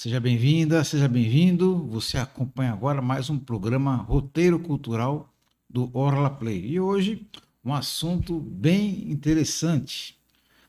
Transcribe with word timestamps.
Seja 0.00 0.18
bem-vinda, 0.18 0.82
seja 0.82 1.06
bem-vindo. 1.06 1.86
Você 1.88 2.16
acompanha 2.16 2.72
agora 2.72 3.02
mais 3.02 3.28
um 3.28 3.38
programa 3.38 3.96
Roteiro 3.96 4.58
Cultural 4.58 5.30
do 5.68 5.90
Orla 5.92 6.30
Play. 6.30 6.68
E 6.68 6.80
hoje 6.80 7.28
um 7.62 7.74
assunto 7.74 8.40
bem 8.40 9.10
interessante. 9.12 10.18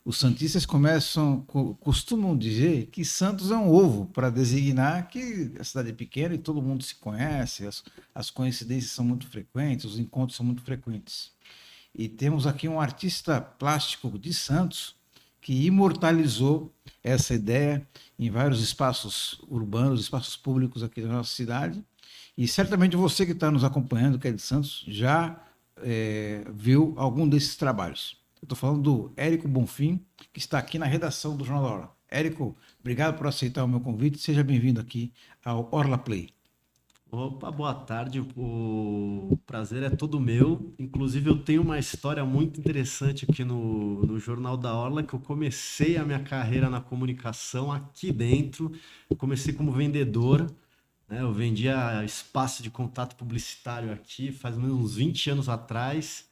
Os 0.04 0.18
santistas 0.18 0.65
começam, 0.65 1.46
costumam 1.79 2.38
dizer 2.38 2.88
que 2.88 3.05
Santos 3.05 3.52
é 3.52 3.55
um 3.55 3.70
ovo 3.70 4.07
para 4.07 4.29
designar 4.29 5.07
que 5.07 5.54
a 5.57 5.63
cidade 5.63 5.91
é 5.91 5.93
pequena 5.93 6.36
e 6.36 6.38
todo 6.38 6.61
mundo 6.61 6.83
se 6.83 6.96
conhece, 6.96 7.66
as, 7.66 7.86
as 8.13 8.29
coincidências 8.29 8.91
são 8.91 9.05
muito 9.05 9.27
frequentes, 9.27 9.86
os 9.86 9.97
encontros 9.97 10.36
são 10.36 10.46
muito 10.46 10.61
frequentes. 10.61 11.32
E 11.96 12.10
temos 12.10 12.46
aqui 12.46 12.68
um 12.68 12.82
artista 12.82 13.39
plástico 13.39 14.19
de 14.19 14.33
Santos 14.33 15.00
que 15.41 15.65
imortalizou 15.65 16.71
essa 17.04 17.33
ideia 17.33 17.86
em 18.18 18.29
vários 18.29 18.61
espaços 18.61 19.41
urbanos, 19.49 19.99
espaços 19.99 20.37
públicos 20.37 20.83
aqui 20.83 21.01
da 21.01 21.07
nossa 21.09 21.33
cidade. 21.33 21.83
E 22.37 22.47
certamente 22.47 22.95
você 22.95 23.25
que 23.25 23.32
está 23.32 23.49
nos 23.49 23.63
acompanhando, 23.63 24.19
que 24.19 24.27
é 24.27 24.32
de 24.32 24.41
Santos, 24.41 24.85
já 24.87 25.43
é, 25.77 26.46
viu 26.54 26.93
algum 26.96 27.27
desses 27.27 27.55
trabalhos. 27.55 28.18
Eu 28.41 28.46
estou 28.46 28.57
falando 28.57 28.82
do 28.82 29.13
Érico 29.18 29.47
Bonfim, 29.47 29.99
que 30.32 30.39
está 30.39 30.59
aqui 30.59 30.77
na 30.77 30.85
redação 30.85 31.35
do 31.35 31.43
Jornal 31.43 31.63
da 31.63 31.69
Hora. 31.71 31.89
Érico, 32.09 32.55
obrigado 32.80 33.17
por 33.17 33.27
aceitar 33.27 33.63
o 33.63 33.67
meu 33.67 33.80
convite. 33.80 34.19
Seja 34.19 34.44
bem-vindo 34.44 34.80
aqui 34.80 35.11
ao 35.44 35.67
Orla 35.71 35.97
Play. 35.97 36.30
Opa, 37.14 37.52
boa 37.52 37.73
tarde. 37.73 38.22
O 38.38 39.38
prazer 39.45 39.83
é 39.83 39.89
todo 39.89 40.17
meu. 40.17 40.73
Inclusive, 40.80 41.30
eu 41.30 41.44
tenho 41.44 41.61
uma 41.61 41.77
história 41.77 42.23
muito 42.23 42.58
interessante 42.58 43.27
aqui 43.30 43.44
no, 43.44 44.02
no 44.05 44.17
Jornal 44.17 44.55
da 44.55 44.73
Orla, 44.73 45.03
que 45.03 45.13
eu 45.13 45.19
comecei 45.19 45.97
a 45.97 46.05
minha 46.05 46.23
carreira 46.23 46.69
na 46.69 46.80
comunicação 46.80 47.69
aqui 47.69 48.13
dentro. 48.13 48.72
Comecei 49.17 49.53
como 49.53 49.73
vendedor. 49.73 50.47
Né? 51.09 51.22
Eu 51.22 51.33
vendia 51.33 52.02
espaço 52.05 52.63
de 52.63 52.69
contato 52.69 53.17
publicitário 53.17 53.91
aqui 53.91 54.31
faz 54.31 54.57
menos 54.57 54.80
uns 54.80 54.95
20 54.95 55.31
anos 55.31 55.50
atrás. 55.50 56.30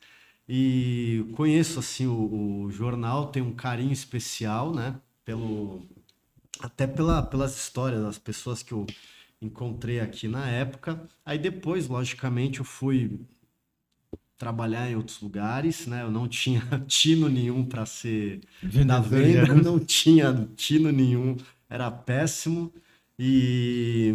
E 0.47 1.25
conheço 1.35 1.79
assim 1.79 2.07
o, 2.07 2.63
o 2.63 2.71
jornal, 2.71 3.27
tenho 3.27 3.47
um 3.47 3.53
carinho 3.53 3.91
especial, 3.91 4.73
né? 4.73 4.95
Pelo, 5.25 5.85
até 6.61 6.87
pela, 6.87 7.21
pelas 7.21 7.57
histórias 7.57 8.01
das 8.01 8.17
pessoas 8.17 8.63
que 8.63 8.71
eu 8.71 8.87
encontrei 9.41 9.99
aqui 9.99 10.27
na 10.27 10.47
época. 10.49 11.07
Aí 11.25 11.37
depois, 11.37 11.87
logicamente, 11.87 12.59
eu 12.59 12.65
fui 12.65 13.19
trabalhar 14.37 14.89
em 14.89 14.95
outros 14.95 15.21
lugares, 15.21 15.85
né? 15.85 16.01
Eu 16.03 16.11
não 16.11 16.27
tinha 16.27 16.61
tino 16.87 17.27
nenhum 17.29 17.65
para 17.65 17.85
ser 17.85 18.41
na 18.85 18.99
venda, 18.99 19.53
não 19.53 19.77
tinha 19.79 20.49
tino 20.55 20.91
nenhum, 20.91 21.35
era 21.69 21.91
péssimo. 21.91 22.73
E 23.17 24.13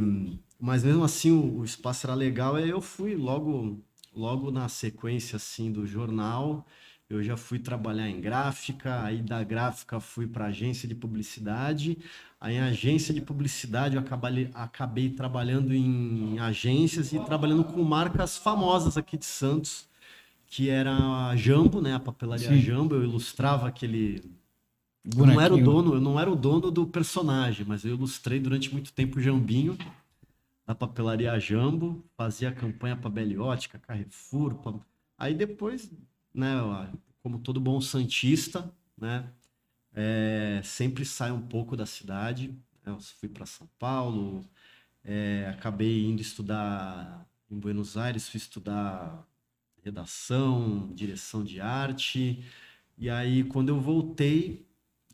mas 0.59 0.83
mesmo 0.83 1.05
assim 1.05 1.31
o, 1.31 1.59
o 1.59 1.65
espaço 1.65 2.07
era 2.07 2.15
legal, 2.15 2.57
aí 2.57 2.71
eu 2.71 2.81
fui 2.81 3.15
logo 3.15 3.79
logo 4.17 4.51
na 4.51 4.69
sequência 4.69 5.37
assim 5.37 5.71
do 5.71 5.87
jornal, 5.87 6.67
eu 7.09 7.23
já 7.23 7.37
fui 7.37 7.59
trabalhar 7.59 8.09
em 8.09 8.21
gráfica, 8.21 9.03
aí 9.03 9.23
da 9.23 9.43
gráfica 9.45 10.01
fui 10.01 10.27
para 10.27 10.47
agência 10.47 10.89
de 10.89 10.95
publicidade, 10.95 11.99
Aí, 12.45 12.57
em 12.57 12.61
agência 12.61 13.15
de 13.15 13.23
publicidade, 13.23 13.97
eu 13.97 14.03
acabei, 14.03 14.51
acabei 14.53 15.09
trabalhando 15.09 15.73
em 15.73 16.39
agências 16.39 17.11
e 17.11 17.19
trabalhando 17.19 17.65
com 17.65 17.83
marcas 17.83 18.37
famosas 18.37 18.99
aqui 18.99 19.17
de 19.17 19.25
Santos, 19.25 19.89
que 20.47 20.69
era 20.69 20.95
a 20.95 21.35
Jambo, 21.37 21.81
né? 21.81 21.95
A 21.95 21.99
papelaria 21.99 22.49
Sim. 22.49 22.61
Jambo. 22.61 22.97
Eu 22.97 23.03
ilustrava 23.03 23.67
aquele. 23.67 24.23
Eu 25.17 25.25
não 25.25 25.41
era 25.41 25.55
o 25.55 25.65
dono, 25.65 25.95
eu 25.95 26.01
não 26.03 26.21
era 26.21 26.31
o 26.31 26.37
dono 26.37 26.71
do 26.71 26.87
personagem, 26.87 27.65
mas 27.67 27.83
eu 27.83 27.95
ilustrei 27.95 28.39
durante 28.39 28.71
muito 28.71 28.93
tempo 28.93 29.19
o 29.19 29.23
Jambinho 29.23 29.79
da 30.67 30.75
papelaria 30.75 31.39
Jambo, 31.41 32.05
fazia 32.15 32.53
campanha 32.53 32.95
para 32.95 33.09
Beliótica, 33.09 33.79
Carrefour. 33.79 34.57
Pra... 34.57 34.75
Aí 35.17 35.33
depois, 35.33 35.91
né, 36.35 36.57
como 37.23 37.39
todo 37.39 37.61
bom 37.61 37.81
santista, 37.81 38.71
né, 38.99 39.31
é, 39.95 40.61
sempre 40.65 41.05
saio 41.05 41.35
um 41.35 41.47
pouco 41.47 41.77
da 41.77 41.87
cidade. 41.87 42.49
Né? 42.85 42.93
Eu 42.93 43.01
fui 43.01 43.29
para 43.29 43.47
São 43.47 43.69
Paulo, 43.79 44.45
é, 45.05 45.47
acabei 45.57 46.05
indo 46.05 46.21
estudar 46.21 47.27
em 47.51 47.59
Buenos 47.59 47.97
Aires, 47.97 48.29
fui 48.29 48.39
estudar 48.39 49.27
redação, 49.83 50.93
direção 50.95 51.45
de 51.45 51.61
arte. 51.61 52.45
E 52.99 53.11
aí, 53.11 53.45
quando 53.45 53.69
eu 53.69 53.81
voltei 53.81 54.67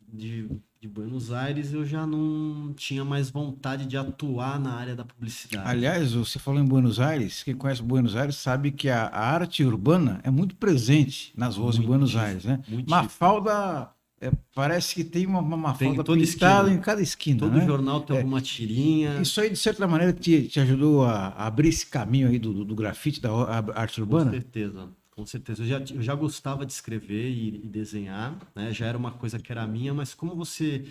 de, 0.09 0.49
de 0.81 0.89
Buenos 0.89 1.31
Aires, 1.31 1.75
eu 1.75 1.85
já 1.85 2.07
não 2.07 2.73
tinha 2.73 3.05
mais 3.05 3.29
vontade 3.29 3.85
de 3.85 3.99
atuar 3.99 4.59
na 4.59 4.73
área 4.73 4.97
da 4.97 5.05
publicidade. 5.05 5.69
Aliás, 5.69 6.15
você 6.15 6.39
falou 6.39 6.59
em 6.59 6.65
Buenos 6.65 6.99
Aires, 6.99 7.43
quem 7.43 7.55
conhece 7.55 7.83
Buenos 7.83 8.17
Aires 8.17 8.37
sabe 8.37 8.71
que 8.71 8.89
a, 8.89 9.09
arte 9.09 9.63
urbana 9.63 10.21
é 10.25 10.31
muito 10.31 10.57
presente 10.57 11.35
nas 11.37 11.57
ruas 11.57 11.77
muito 11.77 11.85
em 11.85 11.89
Buenos 11.89 12.17
Aires, 12.17 12.47
né? 12.47 12.61
Mafalda 12.89 13.91
é, 14.23 14.33
parece 14.55 14.95
que 14.95 15.05
tem 15.05 15.27
uma, 15.27 15.41
uma 15.41 15.75
tem 15.75 15.95
falta 15.95 16.15
pintada 16.15 16.23
esquina. 16.23 16.71
em 16.71 16.81
cada 16.81 17.03
esquina. 17.03 17.41
Todo 17.41 17.59
né? 17.59 17.67
jornal 17.67 18.01
tem 18.01 18.17
é, 18.17 18.19
alguma 18.21 18.41
tirinha. 18.41 19.21
Isso 19.21 19.39
aí, 19.39 19.51
de 19.51 19.57
certa 19.57 19.87
maneira, 19.87 20.15
te, 20.15 20.49
te 20.49 20.61
ajudou 20.61 21.05
a, 21.05 21.29
a 21.29 21.47
abrir 21.47 21.69
esse 21.69 21.87
caminho 21.87 22.29
aí 22.29 22.39
do, 22.39 22.65
do, 22.65 22.75
grafite, 22.75 23.21
da 23.21 23.31
arte 23.75 24.01
urbana? 24.01 24.31
Com 24.31 24.37
certeza, 24.37 24.89
com 25.21 25.27
certeza. 25.27 25.63
Eu 25.63 25.67
já, 25.67 25.95
eu 25.95 26.03
já 26.03 26.15
gostava 26.15 26.65
de 26.65 26.73
escrever 26.73 27.29
e, 27.29 27.57
e 27.57 27.69
desenhar, 27.69 28.39
né? 28.55 28.73
já 28.73 28.87
era 28.87 28.97
uma 28.97 29.13
coisa 29.13 29.39
que 29.39 29.53
era 29.53 29.67
minha, 29.67 29.93
mas 29.93 30.15
como 30.15 30.35
você 30.35 30.87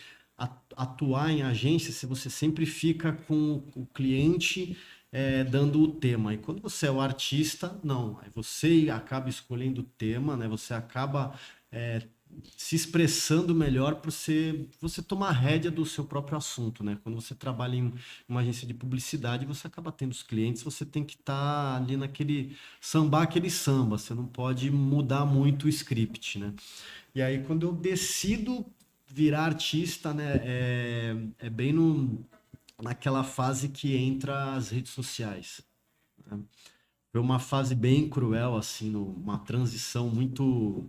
atuar 0.78 1.32
em 1.32 1.42
agência, 1.42 1.92
se 1.92 2.06
você 2.06 2.30
sempre 2.30 2.66
fica 2.66 3.12
com 3.12 3.62
o 3.76 3.86
cliente 3.88 4.78
é, 5.12 5.44
dando 5.44 5.82
o 5.82 5.88
tema. 5.88 6.34
E 6.34 6.38
quando 6.38 6.62
você 6.62 6.88
é 6.88 6.92
o 6.92 7.02
artista, 7.02 7.78
não. 7.84 8.20
Aí 8.22 8.30
você 8.34 8.88
acaba 8.94 9.28
escolhendo 9.30 9.82
o 9.82 9.84
tema, 9.84 10.38
né? 10.38 10.48
Você 10.48 10.74
acaba 10.74 11.34
é, 11.72 12.04
se 12.56 12.76
expressando 12.76 13.56
melhor 13.56 13.96
para 13.96 14.12
você, 14.12 14.68
você 14.80 15.02
tomar 15.02 15.32
rédea 15.32 15.72
do 15.72 15.86
seu 15.86 16.06
próprio 16.06 16.38
assunto, 16.38 16.84
né? 16.84 16.98
Quando 17.04 17.16
você 17.16 17.34
trabalha 17.34 17.76
em 17.76 17.94
uma 18.28 18.42
agência 18.42 18.68
de 18.68 18.74
publicidade, 18.74 19.46
você 19.46 19.68
acaba 19.68 19.92
tendo 19.92 20.12
os 20.12 20.24
clientes, 20.24 20.64
você 20.64 20.86
tem 20.86 21.04
que 21.04 21.16
estar 21.16 21.34
tá 21.34 21.78
ali 21.78 21.98
naquele 21.98 22.56
sambar 22.80 23.24
aquele 23.24 23.50
samba, 23.50 23.98
você 23.98 24.14
não 24.14 24.26
pode 24.26 24.70
mudar 24.72 25.26
muito 25.26 25.66
o 25.66 25.70
script, 25.70 26.40
né? 26.40 26.54
E 27.16 27.22
aí 27.22 27.44
quando 27.44 27.66
eu 27.66 27.74
decido 27.74 28.66
virar 29.08 29.46
artista, 29.46 30.14
né, 30.14 30.40
é, 30.44 31.16
é 31.40 31.50
bem 31.50 31.74
no, 31.74 32.24
naquela 32.82 33.24
fase 33.24 33.70
que 33.70 33.96
entra 33.96 34.54
as 34.54 34.70
redes 34.70 34.92
sociais. 34.92 35.62
Né? 36.26 36.40
Foi 37.12 37.20
uma 37.20 37.40
fase 37.40 37.74
bem 37.74 38.08
cruel, 38.08 38.56
assim, 38.56 38.96
uma 38.96 39.40
transição 39.40 40.10
muito, 40.10 40.88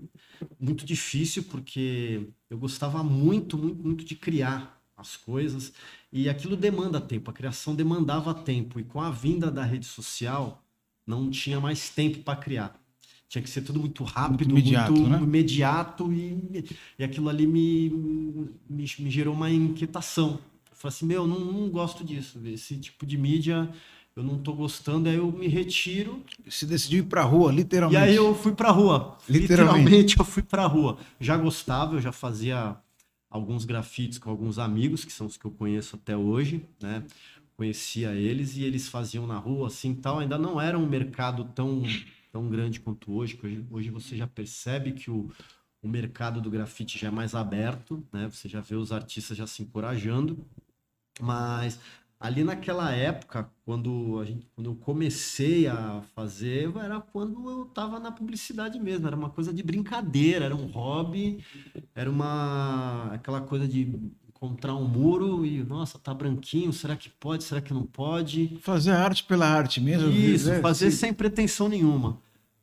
muito 0.59 0.85
difícil, 0.85 1.45
porque 1.45 2.29
eu 2.51 2.59
gostava 2.59 3.03
muito, 3.03 3.57
muito, 3.57 3.83
muito 3.83 4.05
de 4.05 4.15
criar 4.15 4.79
as 4.97 5.17
coisas 5.17 5.73
e 6.13 6.29
aquilo 6.29 6.57
demanda 6.57 7.01
tempo, 7.01 7.31
a 7.31 7.35
criação 7.35 7.75
demandava 7.75 8.35
tempo 8.35 8.79
e 8.79 8.85
com 8.85 9.01
a 9.01 9.11
vinda 9.11 9.51
da 9.51 9.65
rede 9.65 9.87
social 9.87 10.63
não 11.07 11.31
tinha 11.31 11.59
mais 11.59 11.89
tempo 11.89 12.21
para 12.21 12.39
criar. 12.39 12.79
Tinha 13.29 13.43
que 13.43 13.49
ser 13.49 13.63
tudo 13.63 13.79
muito 13.81 14.03
rápido, 14.05 14.51
muito 14.51 14.69
imediato, 14.69 14.93
muito 14.93 15.09
né? 15.09 15.23
imediato 15.23 16.13
e, 16.13 16.65
e 16.99 17.05
aquilo 17.05 17.29
ali 17.29 17.47
me, 17.47 17.89
me, 18.69 18.85
me 18.99 19.11
gerou 19.11 19.33
uma 19.33 19.51
inquietação. 19.51 20.41
Eu 20.69 20.77
falei 20.77 20.95
assim, 20.95 21.07
meu, 21.07 21.27
não, 21.27 21.39
não 21.39 21.71
gosto 21.71 22.05
disso, 22.05 22.41
esse 22.45 22.77
tipo 22.77 23.07
de 23.07 23.17
mídia 23.17 23.73
eu 24.21 24.25
não 24.25 24.39
tô 24.39 24.53
gostando, 24.53 25.09
aí 25.09 25.17
eu 25.17 25.33
me 25.33 25.49
retiro. 25.49 26.23
Se 26.49 26.67
decidiu 26.67 27.01
ir 27.01 27.07
pra 27.07 27.23
rua, 27.23 27.51
literalmente. 27.51 28.01
E 28.01 28.09
aí 28.09 28.15
eu 28.15 28.35
fui 28.35 28.53
pra 28.53 28.71
rua. 28.71 29.17
Literalmente, 29.29 29.79
literalmente 29.79 30.19
eu 30.19 30.25
fui 30.25 30.43
pra 30.43 30.67
rua. 30.67 30.99
Já 31.19 31.37
gostava, 31.37 31.97
eu 31.97 32.01
já 32.01 32.13
fazia 32.13 32.77
alguns 33.31 33.65
grafites 33.65 34.19
com 34.19 34.29
alguns 34.29 34.59
amigos, 34.59 35.05
que 35.05 35.13
são 35.13 35.27
os 35.27 35.37
que 35.37 35.45
eu 35.45 35.51
conheço 35.51 35.97
até 35.97 36.15
hoje, 36.17 36.63
né? 36.83 37.03
Conhecia 37.57 38.13
eles 38.13 38.57
e 38.57 38.63
eles 38.63 38.89
faziam 38.89 39.27
na 39.27 39.39
rua 39.39 39.69
assim 39.69 39.95
tal. 39.95 40.19
Ainda 40.19 40.37
não 40.37 40.61
era 40.61 40.79
um 40.79 40.87
mercado 40.87 41.45
tão, 41.55 41.83
tão 42.31 42.47
grande 42.49 42.79
quanto 42.79 43.13
hoje, 43.13 43.39
hoje, 43.43 43.65
hoje 43.71 43.91
você 43.91 44.17
já 44.17 44.27
percebe 44.27 44.93
que 44.93 45.11
o, 45.11 45.31
o 45.83 45.89
mercado 45.89 46.43
do 46.43 46.51
grafite 46.51 46.99
já 46.99 47.09
é 47.09 47.11
mais 47.11 47.35
aberto, 47.35 48.05
né? 48.13 48.29
Você 48.31 48.51
já 48.51 48.61
vê 48.61 48.75
os 48.75 48.93
artistas 48.93 49.37
já 49.37 49.47
se 49.47 49.63
encorajando. 49.63 50.45
Mas 51.21 51.79
ali 52.21 52.45
naquela 52.45 52.93
época, 52.93 53.51
quando, 53.65 54.21
a 54.21 54.27
gente, 54.27 54.47
quando 54.55 54.69
eu 54.69 54.77
comecei 54.77 55.67
a 55.67 56.03
fazer, 56.15 56.71
era 56.77 57.01
quando 57.01 57.51
eu 57.51 57.63
estava 57.63 57.99
na 57.99 58.13
publicidade 58.13 58.79
mesmo, 58.79 59.07
era 59.07 59.17
uma 59.17 59.31
coisa 59.31 59.55
de 59.55 59.63
brincadeira, 59.63 60.45
era 60.45 60.55
um 60.55 60.67
hobby, 60.67 61.43
era 61.95 62.11
uma 62.11 63.11
aquela 63.15 63.41
coisa 63.41 63.67
de 63.67 63.99
encontrar 64.29 64.75
um 64.75 64.87
muro 64.87 65.47
e, 65.47 65.65
nossa, 65.65 65.99
tá 65.99 66.13
branquinho, 66.13 66.73
será 66.75 66.95
que 66.95 67.09
pode, 67.09 67.43
será 67.43 67.61
que 67.63 67.73
não 67.73 67.85
pode? 67.85 68.59
Fazer 68.61 68.93
arte 68.93 69.25
pela 69.25 69.47
arte 69.47 69.81
mesmo. 69.81 70.11
Isso, 70.11 70.51
né? 70.51 70.61
fazer 70.61 70.91
sem 70.91 71.15
pretensão 71.15 71.71
nenhuma. 71.71 72.19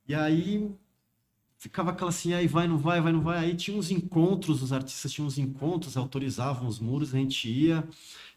E 0.07 0.13
aí 0.13 0.69
ficava 1.57 1.91
aquela 1.91 2.09
assim, 2.09 2.33
aí 2.33 2.47
vai, 2.47 2.67
não 2.67 2.77
vai, 2.77 3.01
vai, 3.01 3.11
não 3.11 3.21
vai. 3.21 3.39
Aí 3.39 3.55
tinha 3.55 3.75
uns 3.75 3.89
encontros, 3.89 4.61
os 4.61 4.71
artistas 4.71 5.11
tinham 5.11 5.27
uns 5.27 5.37
encontros, 5.37 5.97
autorizavam 5.97 6.67
os 6.67 6.79
muros, 6.79 7.13
a 7.13 7.17
gente 7.17 7.49
ia. 7.49 7.83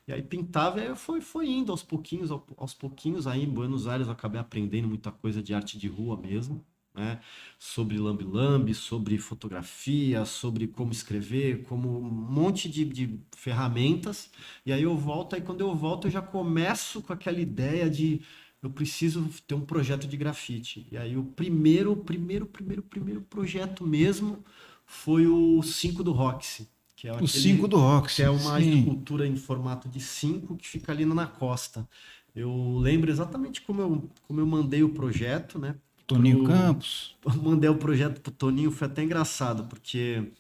E 0.07 0.13
aí 0.13 0.23
pintava, 0.23 0.83
e 0.83 0.95
foi, 0.97 1.21
foi 1.21 1.49
indo 1.49 1.71
aos 1.71 1.83
pouquinhos, 1.83 2.31
aos 2.31 2.75
pouquinhos. 2.75 3.27
Aí 3.27 3.45
em 3.45 3.49
Buenos 3.49 3.87
Aires 3.87 4.07
eu 4.07 4.13
acabei 4.13 4.41
aprendendo 4.41 4.89
muita 4.89 5.11
coisa 5.13 5.43
de 5.43 5.55
arte 5.55 5.79
de 5.79 5.89
rua 5.89 6.17
mesmo, 6.17 6.65
né? 6.95 7.21
Sobre 7.59 7.99
lambi-lambi, 7.99 8.75
sobre 8.75 9.19
fotografia, 9.19 10.25
sobre 10.25 10.67
como 10.67 10.93
escrever, 10.93 11.63
como 11.65 11.99
um 11.99 12.11
monte 12.11 12.69
de, 12.69 12.85
de 12.85 13.21
ferramentas. 13.37 14.31
E 14.67 14.73
aí 14.73 14.83
eu 14.83 14.97
volto, 14.97 15.37
aí 15.37 15.43
quando 15.43 15.61
eu 15.61 15.75
volto 15.75 16.07
eu 16.09 16.11
já 16.11 16.23
começo 16.23 17.03
com 17.03 17.13
aquela 17.13 17.41
ideia 17.41 17.89
de 17.89 18.21
eu 18.63 18.71
preciso 18.71 19.29
ter 19.47 19.55
um 19.55 19.65
projeto 19.65 20.07
de 20.07 20.17
grafite. 20.17 20.87
E 20.91 20.97
aí 20.97 21.17
o 21.17 21.25
primeiro, 21.25 21.97
primeiro, 21.97 22.47
primeiro, 22.47 22.83
primeiro 22.83 23.21
projeto 23.23 23.87
mesmo 23.87 24.45
foi 24.85 25.27
o 25.27 25.63
5 25.63 26.03
do 26.03 26.13
Roxy 26.13 26.69
que 27.01 27.09
é 27.09 27.13
o 27.15 27.27
5 27.27 27.67
do 27.67 27.79
Roxy. 27.79 28.17
Que 28.17 28.23
é 28.25 28.29
uma 28.29 28.61
sim. 28.61 28.81
escultura 28.81 29.27
em 29.27 29.35
formato 29.35 29.89
de 29.89 29.99
5 29.99 30.55
que 30.57 30.69
fica 30.69 30.93
ali 30.93 31.07
na 31.07 31.27
costa. 31.27 31.89
Eu 32.37 32.77
lembro 32.79 33.11
exatamente 33.11 33.63
como 33.63 33.81
eu, 33.81 34.11
como 34.29 34.39
eu 34.39 34.47
mandei 34.47 34.83
o 34.83 34.91
projeto, 34.91 35.59
né? 35.59 35.77
Toninho 36.07 36.45
pro, 36.45 36.53
Campos. 36.53 37.17
Mandei 37.43 37.71
o 37.71 37.77
projeto 37.77 38.21
pro 38.21 38.31
Toninho, 38.31 38.71
foi 38.71 38.87
até 38.87 39.03
engraçado, 39.03 39.65
porque 39.65 40.31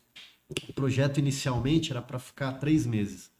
o 0.68 0.72
projeto 0.74 1.16
inicialmente 1.16 1.92
era 1.92 2.02
para 2.02 2.18
ficar 2.18 2.52
três 2.54 2.84
meses. 2.84 3.30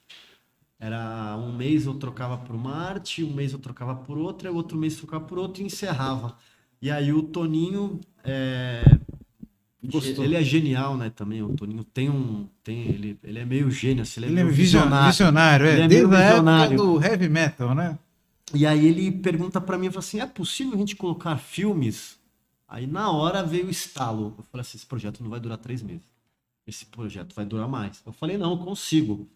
Era 0.79 1.37
um 1.37 1.55
mês 1.55 1.85
eu 1.85 1.95
trocava 1.95 2.39
por 2.39 2.57
uma 2.57 2.75
arte, 2.75 3.23
um 3.23 3.35
mês 3.35 3.53
eu 3.53 3.59
trocava 3.59 3.97
por 3.97 4.17
outra, 4.17 4.51
outro 4.51 4.79
mês 4.79 4.95
eu 4.95 5.01
trocava 5.01 5.25
por 5.27 5.39
outro 5.39 5.63
e 5.63 5.67
encerrava. 5.67 6.39
E 6.81 6.91
aí 6.91 7.13
o 7.13 7.23
Toninho 7.23 8.01
é, 8.25 8.83
Gostou. 9.83 10.25
Ele 10.25 10.37
é 10.37 10.43
genial, 10.43 10.97
né, 10.97 11.09
também, 11.09 11.43
o 11.43 11.55
Toninho 11.55 11.83
tem 11.85 12.11
um, 12.11 12.47
tem, 12.63 12.83
ele, 12.89 13.19
ele 13.25 13.39
é 13.39 13.45
meio 13.47 13.71
gênio, 13.71 14.03
assim, 14.03 14.21
ele 14.21 14.27
é, 14.27 14.29
ele 14.29 14.43
meio 14.43 14.55
visionário. 14.55 15.11
visionário, 15.11 15.67
é, 15.67 15.73
ele 15.73 15.83
é 15.83 15.89
meio 15.89 16.09
visionário. 16.09 16.77
do 16.77 17.03
heavy 17.03 17.29
metal, 17.31 17.75
né? 17.75 17.99
E 18.53 18.67
aí 18.67 18.87
ele 18.87 19.11
pergunta 19.11 19.59
para 19.59 19.79
mim, 19.79 19.89
fala 19.89 20.01
assim, 20.01 20.21
é 20.21 20.27
possível 20.27 20.75
a 20.75 20.77
gente 20.77 20.97
colocar 20.97 21.37
filmes? 21.39 22.19
Aí 22.69 22.87
na 22.87 23.11
hora 23.11 23.43
veio 23.43 23.67
o 23.67 23.71
estalo, 23.71 24.35
eu 24.37 24.45
falei 24.45 24.61
assim, 24.61 24.77
esse 24.77 24.87
projeto 24.87 25.23
não 25.23 25.31
vai 25.31 25.41
durar 25.41 25.57
três 25.57 25.83
meses, 25.83 26.07
esse 26.67 26.85
projeto 26.85 27.35
vai 27.35 27.47
durar 27.47 27.67
mais. 27.67 28.03
Eu 28.05 28.13
falei, 28.13 28.37
não, 28.37 28.59
consigo, 28.59 29.27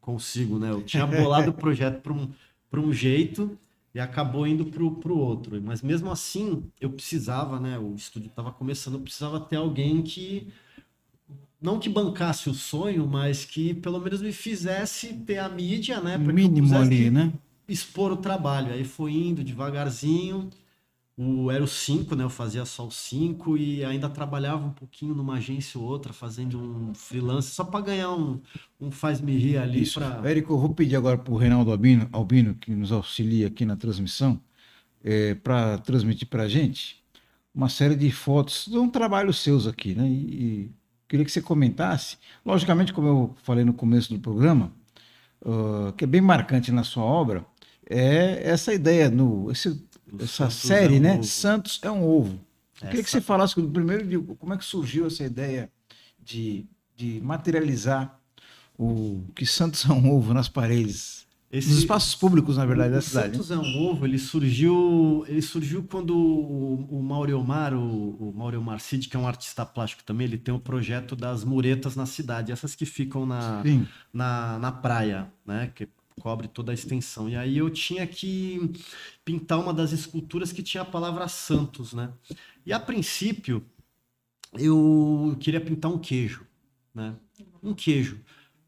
consigo, 0.00 0.58
né, 0.58 0.70
eu 0.70 0.82
tinha 0.82 1.06
bolado 1.06 1.50
o 1.50 1.54
projeto 1.54 2.00
para 2.00 2.12
um, 2.12 2.28
um 2.74 2.92
jeito, 2.92 3.56
e 3.96 4.00
acabou 4.00 4.46
indo 4.46 4.66
pro, 4.66 4.90
pro 4.96 5.16
outro. 5.16 5.58
Mas 5.62 5.80
mesmo 5.80 6.10
assim, 6.10 6.64
eu 6.78 6.90
precisava, 6.90 7.58
né? 7.58 7.78
O 7.78 7.94
estúdio 7.94 8.28
estava 8.28 8.52
começando, 8.52 8.94
eu 8.94 9.00
precisava 9.00 9.40
ter 9.40 9.56
alguém 9.56 10.02
que 10.02 10.48
não 11.58 11.78
que 11.78 11.88
bancasse 11.88 12.50
o 12.50 12.52
sonho, 12.52 13.06
mas 13.06 13.46
que 13.46 13.72
pelo 13.72 13.98
menos 13.98 14.20
me 14.20 14.32
fizesse 14.32 15.14
ter 15.14 15.38
a 15.38 15.48
mídia, 15.48 15.98
né? 15.98 16.18
Mínimo 16.18 16.76
ali, 16.76 17.10
né? 17.10 17.32
Expor 17.66 18.12
o 18.12 18.18
trabalho. 18.18 18.70
Aí 18.70 18.84
foi 18.84 19.12
indo 19.12 19.42
devagarzinho 19.42 20.50
o, 21.16 21.50
era 21.50 21.64
o 21.64 21.66
5, 21.66 22.14
né? 22.14 22.24
Eu 22.24 22.30
fazia 22.30 22.64
só 22.66 22.86
o 22.86 22.90
5 22.90 23.56
e 23.56 23.84
ainda 23.84 24.08
trabalhava 24.08 24.66
um 24.66 24.70
pouquinho 24.70 25.14
numa 25.14 25.36
agência 25.36 25.80
ou 25.80 25.86
outra, 25.86 26.12
fazendo 26.12 26.60
um 26.60 26.94
freelance, 26.94 27.50
só 27.50 27.64
para 27.64 27.80
ganhar 27.80 28.10
um, 28.12 28.40
um 28.78 28.90
faz-me 28.90 29.34
rir 29.36 29.56
ali. 29.56 29.82
Isso. 29.82 29.98
Pra... 29.98 30.20
Érico, 30.28 30.52
eu 30.52 30.58
vou 30.58 30.74
pedir 30.74 30.96
agora 30.96 31.16
para 31.16 31.32
o 31.32 31.36
Reinaldo 31.36 31.70
Albino, 31.70 32.08
Albino, 32.12 32.54
que 32.54 32.70
nos 32.70 32.92
auxilia 32.92 33.46
aqui 33.46 33.64
na 33.64 33.76
transmissão, 33.76 34.40
é, 35.02 35.34
para 35.34 35.78
transmitir 35.78 36.28
para 36.28 36.42
a 36.42 36.48
gente 36.48 37.02
uma 37.54 37.70
série 37.70 37.96
de 37.96 38.10
fotos 38.10 38.66
de 38.68 38.76
um 38.76 38.88
trabalho 38.90 39.32
seus 39.32 39.66
aqui, 39.66 39.94
né? 39.94 40.06
E, 40.06 40.12
e, 40.12 40.70
queria 41.08 41.24
que 41.24 41.32
você 41.32 41.40
comentasse. 41.40 42.18
Logicamente, 42.44 42.92
como 42.92 43.08
eu 43.08 43.34
falei 43.42 43.64
no 43.64 43.72
começo 43.72 44.12
do 44.12 44.20
programa, 44.20 44.70
uh, 45.40 45.92
que 45.94 46.04
é 46.04 46.06
bem 46.06 46.20
marcante 46.20 46.70
na 46.70 46.84
sua 46.84 47.04
obra, 47.04 47.46
é 47.88 48.42
essa 48.46 48.74
ideia, 48.74 49.08
no, 49.08 49.50
esse 49.50 49.80
essa 50.24 50.50
Santos 50.50 50.56
série, 50.56 50.96
é 50.96 50.98
um 50.98 51.02
né? 51.02 51.14
Ovo. 51.14 51.24
Santos 51.24 51.80
é 51.82 51.90
um 51.90 52.04
ovo. 52.04 52.40
Eu 52.82 52.88
queria 52.88 53.04
que 53.04 53.10
você 53.10 53.20
falasse 53.20 53.54
primeiro 53.54 54.06
de 54.06 54.18
como 54.36 54.52
é 54.52 54.56
que 54.56 54.64
surgiu 54.64 55.06
essa 55.06 55.24
ideia 55.24 55.70
de, 56.22 56.66
de 56.94 57.20
materializar 57.22 58.18
o 58.78 59.24
que 59.34 59.46
Santos 59.46 59.84
é 59.88 59.92
um 59.92 60.12
ovo 60.12 60.34
nas 60.34 60.48
paredes. 60.48 61.26
Esse, 61.50 61.68
nos 61.68 61.78
espaços 61.78 62.14
públicos, 62.14 62.56
na 62.56 62.66
verdade, 62.66 62.92
da 62.92 63.00
cidade. 63.00 63.36
Santos 63.36 63.50
é 63.50 63.56
um 63.56 63.88
ovo, 63.88 64.04
ele 64.04 64.18
surgiu, 64.18 65.24
ele 65.28 65.40
surgiu 65.40 65.84
quando 65.84 66.10
o, 66.14 66.98
o 66.98 67.02
Mauro 67.02 67.38
Omar, 67.38 67.72
o, 67.72 68.10
o 68.28 68.32
Mauro 68.36 68.58
Omar 68.58 68.80
Cid, 68.80 69.08
que 69.08 69.16
é 69.16 69.20
um 69.20 69.28
artista 69.28 69.64
plástico 69.64 70.02
também, 70.02 70.26
ele 70.26 70.38
tem 70.38 70.52
o 70.52 70.58
um 70.58 70.60
projeto 70.60 71.14
das 71.14 71.44
muretas 71.44 71.94
na 71.94 72.04
cidade, 72.04 72.50
essas 72.50 72.74
que 72.74 72.84
ficam 72.84 73.24
na, 73.24 73.62
na, 74.12 74.58
na 74.58 74.72
praia, 74.72 75.32
né? 75.46 75.70
Que 75.74 75.88
cobre 76.20 76.48
toda 76.48 76.72
a 76.72 76.74
extensão. 76.74 77.28
E 77.28 77.36
aí 77.36 77.58
eu 77.58 77.70
tinha 77.70 78.06
que 78.06 78.72
pintar 79.24 79.60
uma 79.60 79.72
das 79.72 79.92
esculturas 79.92 80.52
que 80.52 80.62
tinha 80.62 80.82
a 80.82 80.86
palavra 80.86 81.28
Santos, 81.28 81.92
né? 81.92 82.12
E 82.64 82.72
a 82.72 82.80
princípio 82.80 83.64
eu 84.54 85.36
queria 85.40 85.60
pintar 85.60 85.90
um 85.90 85.98
queijo, 85.98 86.46
né? 86.94 87.16
Um 87.62 87.74
queijo. 87.74 88.20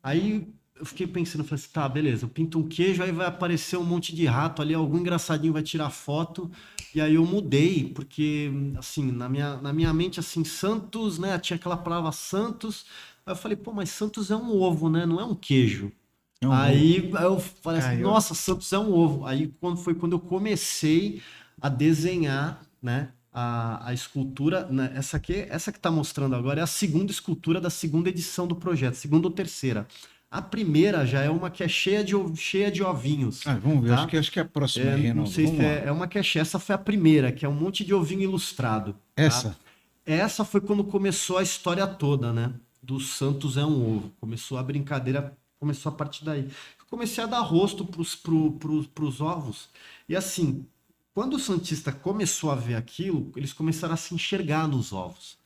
Aí 0.02 0.52
eu 0.78 0.86
fiquei 0.86 1.06
pensando, 1.06 1.44
falei 1.44 1.62
assim, 1.62 1.72
tá, 1.72 1.88
beleza, 1.88 2.24
eu 2.24 2.28
pinto 2.28 2.58
um 2.58 2.68
queijo, 2.68 3.02
aí 3.02 3.10
vai 3.10 3.26
aparecer 3.26 3.76
um 3.76 3.84
monte 3.84 4.14
de 4.14 4.26
rato 4.26 4.62
ali, 4.62 4.74
algum 4.74 4.98
engraçadinho 4.98 5.52
vai 5.52 5.62
tirar 5.62 5.90
foto, 5.90 6.50
e 6.94 7.00
aí 7.00 7.16
eu 7.16 7.26
mudei, 7.26 7.92
porque, 7.92 8.50
assim, 8.76 9.10
na 9.10 9.28
minha, 9.28 9.56
na 9.56 9.72
minha 9.72 9.92
mente, 9.92 10.20
assim, 10.20 10.44
Santos, 10.44 11.18
né, 11.18 11.38
tinha 11.38 11.56
aquela 11.56 11.76
palavra 11.76 12.12
Santos, 12.12 12.86
aí 13.26 13.32
eu 13.32 13.36
falei, 13.36 13.56
pô, 13.56 13.72
mas 13.72 13.90
Santos 13.90 14.30
é 14.30 14.36
um 14.36 14.52
ovo, 14.52 14.88
né, 14.88 15.04
não 15.04 15.20
é 15.20 15.24
um 15.24 15.34
queijo. 15.34 15.92
É 16.40 16.46
um 16.46 16.52
aí 16.52 17.08
ovo. 17.08 17.18
eu 17.18 17.40
falei 17.40 17.80
assim, 17.80 18.00
nossa, 18.00 18.34
Santos 18.34 18.72
é 18.72 18.78
um 18.78 18.92
ovo. 18.92 19.26
Aí 19.26 19.48
quando 19.60 19.76
foi 19.78 19.94
quando 19.94 20.12
eu 20.12 20.20
comecei 20.20 21.20
a 21.60 21.68
desenhar, 21.68 22.60
né, 22.80 23.08
a, 23.32 23.88
a 23.88 23.92
escultura, 23.92 24.66
né, 24.70 24.92
essa 24.94 25.16
aqui, 25.16 25.46
essa 25.48 25.72
que 25.72 25.78
está 25.78 25.90
mostrando 25.90 26.34
agora 26.34 26.60
é 26.60 26.62
a 26.62 26.66
segunda 26.66 27.10
escultura 27.10 27.60
da 27.60 27.70
segunda 27.70 28.08
edição 28.08 28.46
do 28.46 28.56
projeto, 28.56 28.94
segunda 28.94 29.26
ou 29.26 29.32
terceira. 29.32 29.86
A 30.30 30.42
primeira 30.42 31.06
já 31.06 31.22
é 31.22 31.30
uma 31.30 31.50
que 31.50 31.64
é 31.64 31.68
cheia 31.68 32.04
de, 32.04 32.14
cheia 32.36 32.70
de 32.70 32.82
ovinhos. 32.82 33.46
Ah, 33.46 33.54
vamos 33.54 33.82
ver, 33.82 33.88
tá? 33.88 33.94
acho, 33.94 34.08
que, 34.08 34.16
acho 34.16 34.32
que 34.32 34.38
é 34.38 34.42
a 34.42 34.44
próxima. 34.44 34.90
É, 34.90 35.14
não 35.14 35.24
sei 35.24 35.46
se 35.46 35.56
é, 35.58 35.84
é, 35.86 35.92
uma 35.92 36.06
que 36.06 36.18
é 36.18 36.22
cheia. 36.22 36.42
Essa 36.42 36.58
foi 36.58 36.74
a 36.74 36.78
primeira, 36.78 37.32
que 37.32 37.46
é 37.46 37.48
um 37.48 37.54
monte 37.54 37.82
de 37.82 37.94
ovinho 37.94 38.22
ilustrado. 38.22 38.92
Tá? 38.92 39.22
Essa? 39.22 39.50
Tá? 39.50 39.56
Essa 40.04 40.44
foi 40.44 40.60
quando 40.60 40.84
começou 40.84 41.38
a 41.38 41.42
história 41.42 41.86
toda, 41.86 42.32
né? 42.32 42.52
Do 42.82 43.00
Santos 43.00 43.56
é 43.56 43.64
um 43.64 43.96
ovo. 43.96 44.12
Começou 44.20 44.58
a 44.58 44.62
brincadeira 44.62 45.34
Começou 45.58 45.90
a 45.90 45.94
partir 45.94 46.24
daí. 46.24 46.48
comecei 46.88 47.22
a 47.22 47.26
dar 47.26 47.40
rosto 47.40 47.84
pros, 47.84 48.14
pro, 48.14 48.52
pros, 48.52 48.86
pros 48.86 49.20
ovos. 49.20 49.68
E 50.08 50.14
assim, 50.16 50.66
quando 51.14 51.34
o 51.34 51.38
Santista 51.38 51.92
começou 51.92 52.50
a 52.50 52.54
ver 52.54 52.76
aquilo, 52.76 53.32
eles 53.36 53.52
começaram 53.52 53.94
a 53.94 53.96
se 53.96 54.14
enxergar 54.14 54.68
nos 54.68 54.92
ovos. 54.92 55.36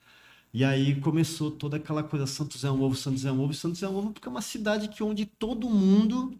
E 0.52 0.64
aí 0.64 1.00
começou 1.00 1.50
toda 1.50 1.78
aquela 1.78 2.02
coisa, 2.02 2.26
Santos 2.26 2.62
é 2.64 2.70
um 2.70 2.82
ovo, 2.82 2.94
Santos 2.94 3.24
é 3.24 3.32
um 3.32 3.40
ovo, 3.40 3.54
Santos 3.54 3.82
é 3.82 3.88
um 3.88 3.96
ovo, 3.96 4.12
porque 4.12 4.28
é 4.28 4.30
uma 4.30 4.42
cidade 4.42 4.88
que 4.88 5.02
onde 5.02 5.24
todo 5.24 5.70
mundo 5.70 6.38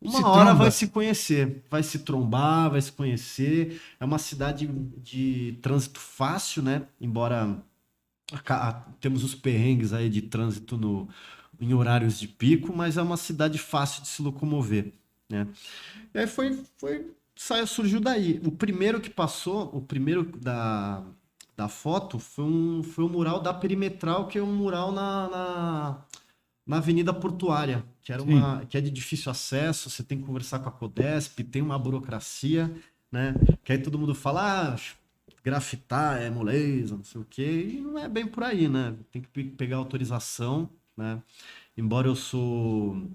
uma 0.00 0.18
se 0.18 0.22
hora 0.22 0.54
tromba. 0.54 0.54
vai 0.54 0.70
se 0.70 0.88
conhecer, 0.88 1.64
vai 1.70 1.82
se 1.82 2.00
trombar, 2.00 2.70
vai 2.70 2.80
se 2.80 2.92
conhecer. 2.92 3.80
É 3.98 4.04
uma 4.04 4.18
cidade 4.18 4.66
de 4.66 5.58
trânsito 5.62 5.98
fácil, 5.98 6.62
né? 6.62 6.86
Embora 7.00 7.60
temos 9.00 9.24
os 9.24 9.34
perrengues 9.34 9.92
aí 9.92 10.08
de 10.10 10.22
trânsito 10.22 10.76
no, 10.76 11.08
em 11.60 11.74
horários 11.74 12.18
de 12.18 12.28
pico, 12.28 12.74
mas 12.74 12.96
é 12.96 13.02
uma 13.02 13.16
cidade 13.16 13.58
fácil 13.58 14.02
de 14.02 14.08
se 14.08 14.22
locomover, 14.22 14.92
né? 15.28 15.46
E 16.14 16.18
aí 16.18 16.26
foi, 16.26 16.62
foi 16.76 17.06
saiu, 17.38 17.66
surgiu 17.66 18.00
daí. 18.00 18.40
O 18.44 18.50
primeiro 18.50 19.00
que 19.00 19.08
passou, 19.08 19.70
o 19.72 19.80
primeiro 19.80 20.24
da, 20.38 21.02
da 21.56 21.68
foto 21.68 22.18
foi 22.18 22.44
um, 22.44 22.82
foi 22.82 23.04
um 23.04 23.08
mural 23.08 23.40
da 23.40 23.54
Perimetral, 23.54 24.26
que 24.26 24.38
é 24.38 24.42
um 24.42 24.54
mural 24.54 24.92
na, 24.92 25.28
na, 25.28 26.04
na 26.66 26.76
Avenida 26.78 27.12
Portuária, 27.12 27.84
que, 28.02 28.12
era 28.12 28.22
uma, 28.22 28.66
que 28.66 28.76
é 28.76 28.80
de 28.80 28.90
difícil 28.90 29.30
acesso, 29.30 29.88
você 29.88 30.02
tem 30.02 30.18
que 30.18 30.24
conversar 30.24 30.58
com 30.58 30.68
a 30.68 30.72
Codesp, 30.72 31.40
tem 31.44 31.62
uma 31.62 31.78
burocracia, 31.78 32.72
né? 33.10 33.34
Que 33.64 33.72
aí 33.72 33.78
todo 33.78 33.98
mundo 33.98 34.14
fala, 34.14 34.74
ah, 34.74 34.76
grafitar 35.44 36.20
é 36.20 36.28
moleza, 36.28 36.96
não 36.96 37.04
sei 37.04 37.20
o 37.20 37.26
quê, 37.28 37.70
e 37.74 37.80
não 37.80 37.98
é 37.98 38.08
bem 38.08 38.26
por 38.26 38.42
aí, 38.42 38.68
né? 38.68 38.94
Tem 39.10 39.22
que 39.22 39.44
pegar 39.44 39.76
autorização, 39.76 40.68
né? 40.98 41.22
Embora 41.76 42.08
eu 42.08 42.16
sou 42.16 43.08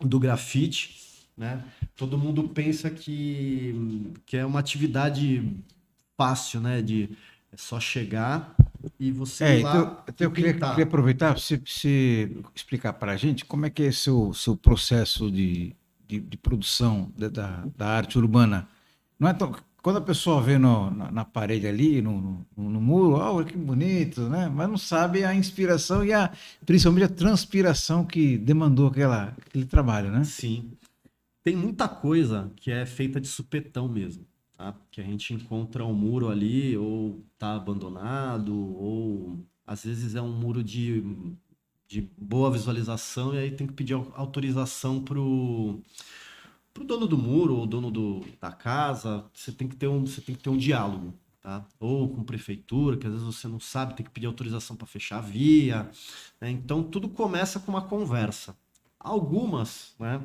do 0.00 0.18
grafite, 0.18 1.26
né? 1.36 1.64
Todo 1.96 2.16
mundo 2.16 2.48
pensa 2.48 2.88
que, 2.88 4.12
que 4.24 4.36
é 4.36 4.46
uma 4.46 4.60
atividade 4.60 5.56
fácil, 6.16 6.60
né? 6.60 6.80
De 6.80 7.10
é 7.50 7.56
só 7.56 7.80
chegar 7.80 8.54
e 9.00 9.10
você 9.10 9.44
é, 9.44 9.62
lá 9.62 9.70
então, 9.70 10.02
então 10.06 10.26
eu 10.26 10.30
queria, 10.30 10.52
queria, 10.52 10.84
aproveitar 10.84 11.32
para 11.32 11.40
você, 11.40 12.30
explicar 12.54 12.92
para 12.92 13.12
a 13.12 13.16
gente 13.16 13.44
como 13.44 13.64
é 13.64 13.70
que 13.70 13.84
é 13.84 13.90
seu 13.90 14.34
seu 14.34 14.54
processo 14.54 15.30
de, 15.30 15.74
de, 16.06 16.20
de 16.20 16.36
produção 16.36 17.10
da, 17.16 17.64
da, 17.76 17.86
arte 17.86 18.18
urbana. 18.18 18.68
Não 19.18 19.28
é 19.28 19.34
tão, 19.34 19.54
quando 19.88 19.96
a 19.96 20.02
pessoa 20.02 20.42
vê 20.42 20.58
no, 20.58 20.90
na, 20.90 21.10
na, 21.10 21.24
parede 21.24 21.66
ali, 21.66 22.02
no, 22.02 22.46
no, 22.54 22.68
no 22.68 22.78
muro, 22.78 23.12
olha 23.12 23.46
que 23.46 23.56
bonito, 23.56 24.28
né? 24.28 24.46
Mas 24.46 24.68
não 24.68 24.76
sabe 24.76 25.24
a 25.24 25.34
inspiração 25.34 26.04
e 26.04 26.12
a, 26.12 26.30
principalmente 26.66 27.04
a 27.04 27.08
transpiração 27.08 28.04
que 28.04 28.36
demandou 28.36 28.88
aquela, 28.88 29.34
aquele 29.46 29.64
trabalho, 29.64 30.10
né? 30.10 30.24
Sim. 30.24 30.72
Tem 31.42 31.56
muita 31.56 31.88
coisa 31.88 32.52
que 32.56 32.70
é 32.70 32.84
feita 32.84 33.18
de 33.18 33.28
supetão 33.28 33.88
mesmo, 33.88 34.26
tá? 34.58 34.74
Que 34.90 35.00
a 35.00 35.04
gente 35.04 35.32
encontra 35.32 35.86
um 35.86 35.94
muro 35.94 36.28
ali, 36.28 36.76
ou 36.76 37.24
tá 37.38 37.54
abandonado, 37.54 38.54
ou 38.54 39.42
às 39.66 39.84
vezes 39.84 40.14
é 40.14 40.20
um 40.20 40.34
muro 40.34 40.62
de, 40.62 41.02
de 41.88 42.10
boa 42.18 42.50
visualização 42.50 43.34
e 43.34 43.38
aí 43.38 43.50
tem 43.52 43.66
que 43.66 43.72
pedir 43.72 43.94
autorização 43.94 45.02
pro 45.02 45.80
para 46.78 46.84
o 46.84 46.86
dono 46.86 47.06
do 47.06 47.18
muro 47.18 47.56
ou 47.56 47.66
dono 47.66 47.90
do, 47.90 48.24
da 48.40 48.52
casa, 48.52 49.24
você 49.34 49.50
tem 49.50 49.66
que 49.66 49.76
ter 49.76 49.88
um, 49.88 50.06
você 50.06 50.20
tem 50.20 50.34
que 50.34 50.42
ter 50.42 50.50
um 50.50 50.56
diálogo, 50.56 51.12
tá? 51.40 51.66
Ou 51.80 52.08
com 52.08 52.22
prefeitura, 52.22 52.96
que 52.96 53.06
às 53.06 53.12
vezes 53.12 53.26
você 53.26 53.48
não 53.48 53.58
sabe, 53.58 53.94
tem 53.94 54.06
que 54.06 54.12
pedir 54.12 54.26
autorização 54.26 54.76
para 54.76 54.86
fechar 54.86 55.18
a 55.18 55.20
via. 55.20 55.90
Né? 56.40 56.50
Então 56.50 56.82
tudo 56.82 57.08
começa 57.08 57.58
com 57.58 57.70
uma 57.72 57.82
conversa. 57.82 58.56
Algumas, 58.98 59.94
né? 59.98 60.20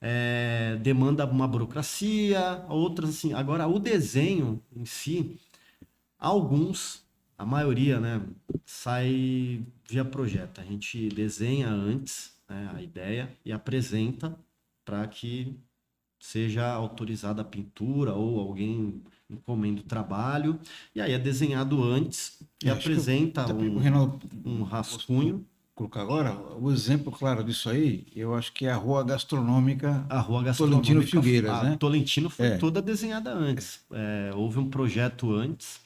É, 0.00 0.78
demanda 0.82 1.24
uma 1.24 1.48
burocracia, 1.48 2.64
outras 2.68 3.10
assim. 3.10 3.32
Agora 3.32 3.66
o 3.66 3.78
desenho 3.78 4.62
em 4.76 4.84
si, 4.84 5.38
alguns, 6.18 7.02
a 7.38 7.46
maioria, 7.46 7.98
né, 7.98 8.20
sai 8.66 9.64
via 9.88 10.04
projeto. 10.04 10.60
A 10.60 10.64
gente 10.64 11.08
desenha 11.08 11.68
antes 11.68 12.34
né, 12.48 12.70
a 12.74 12.82
ideia 12.82 13.34
e 13.44 13.52
apresenta 13.52 14.36
para 14.84 15.06
que 15.06 15.56
seja 16.24 16.66
autorizada 16.66 17.42
a 17.42 17.44
pintura 17.44 18.14
ou 18.14 18.40
alguém 18.40 19.02
encomenda 19.28 19.82
o 19.82 19.84
trabalho, 19.84 20.58
e 20.94 21.00
aí 21.00 21.12
é 21.12 21.18
desenhado 21.18 21.84
antes 21.84 22.38
e 22.62 22.70
apresenta 22.70 23.52
um, 23.52 23.78
Reinaldo, 23.78 24.18
um 24.44 24.62
rascunho. 24.62 25.44
Colocar 25.74 26.00
agora 26.00 26.34
o 26.58 26.70
exemplo 26.70 27.12
claro 27.12 27.44
disso 27.44 27.68
aí, 27.68 28.06
eu 28.14 28.34
acho 28.34 28.52
que 28.52 28.64
é 28.64 28.70
a 28.70 28.76
rua 28.76 29.04
gastronômica, 29.04 30.06
a 30.08 30.20
rua 30.20 30.42
gastronômica 30.44 30.86
Tolentino 30.86 31.22
Figueiras, 31.22 31.50
a 31.50 31.64
né? 31.64 31.76
Tolentino 31.76 32.30
foi 32.30 32.46
é. 32.46 32.56
toda 32.58 32.80
desenhada 32.80 33.32
antes. 33.32 33.80
É, 33.92 34.30
houve 34.34 34.58
um 34.58 34.70
projeto 34.70 35.32
antes. 35.34 35.80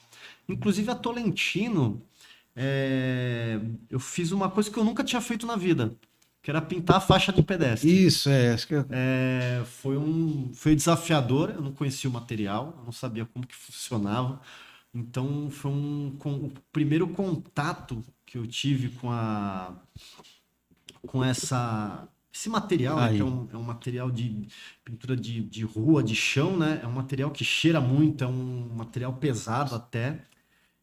Inclusive 0.47 0.89
a 0.89 0.95
Tolentino, 0.95 2.01
é, 2.55 3.59
eu 3.89 3.99
fiz 3.99 4.31
uma 4.31 4.49
coisa 4.49 4.71
que 4.71 4.77
eu 4.77 4.85
nunca 4.85 5.03
tinha 5.03 5.21
feito 5.21 5.45
na 5.45 5.55
vida 5.55 5.97
que 6.49 6.51
era 6.51 6.61
pintar 6.61 6.97
a 6.97 6.99
faixa 6.99 7.31
de 7.31 7.43
pedestre. 7.43 8.05
Isso, 8.05 8.27
é. 8.27 8.53
Acho 8.53 8.67
que... 8.67 8.73
é 8.89 9.61
foi, 9.65 9.95
um, 9.97 10.49
foi 10.53 10.75
desafiador, 10.75 11.51
eu 11.51 11.61
não 11.61 11.71
conhecia 11.71 12.09
o 12.09 12.13
material, 12.13 12.75
eu 12.79 12.85
não 12.85 12.91
sabia 12.91 13.23
como 13.25 13.45
que 13.45 13.55
funcionava. 13.55 14.41
Então, 14.91 15.49
foi 15.51 15.69
um, 15.69 16.15
com, 16.17 16.31
o 16.31 16.51
primeiro 16.71 17.07
contato 17.09 18.03
que 18.25 18.37
eu 18.37 18.47
tive 18.47 18.89
com 18.89 19.11
a 19.11 19.75
com 21.05 21.23
essa 21.23 22.07
esse 22.33 22.49
material, 22.49 22.97
né, 22.97 23.13
que 23.13 23.21
é 23.21 23.23
um, 23.23 23.47
é 23.53 23.57
um, 23.57 23.63
material 23.63 24.09
de 24.11 24.47
pintura 24.83 25.15
de, 25.15 25.41
de 25.41 25.63
rua, 25.63 26.03
de 26.03 26.15
chão, 26.15 26.57
né? 26.57 26.79
É 26.83 26.87
um 26.87 26.91
material 26.91 27.31
que 27.31 27.43
cheira 27.43 27.81
muito, 27.81 28.23
é 28.23 28.27
um 28.27 28.69
material 28.75 29.13
pesado 29.13 29.75
até. 29.75 30.23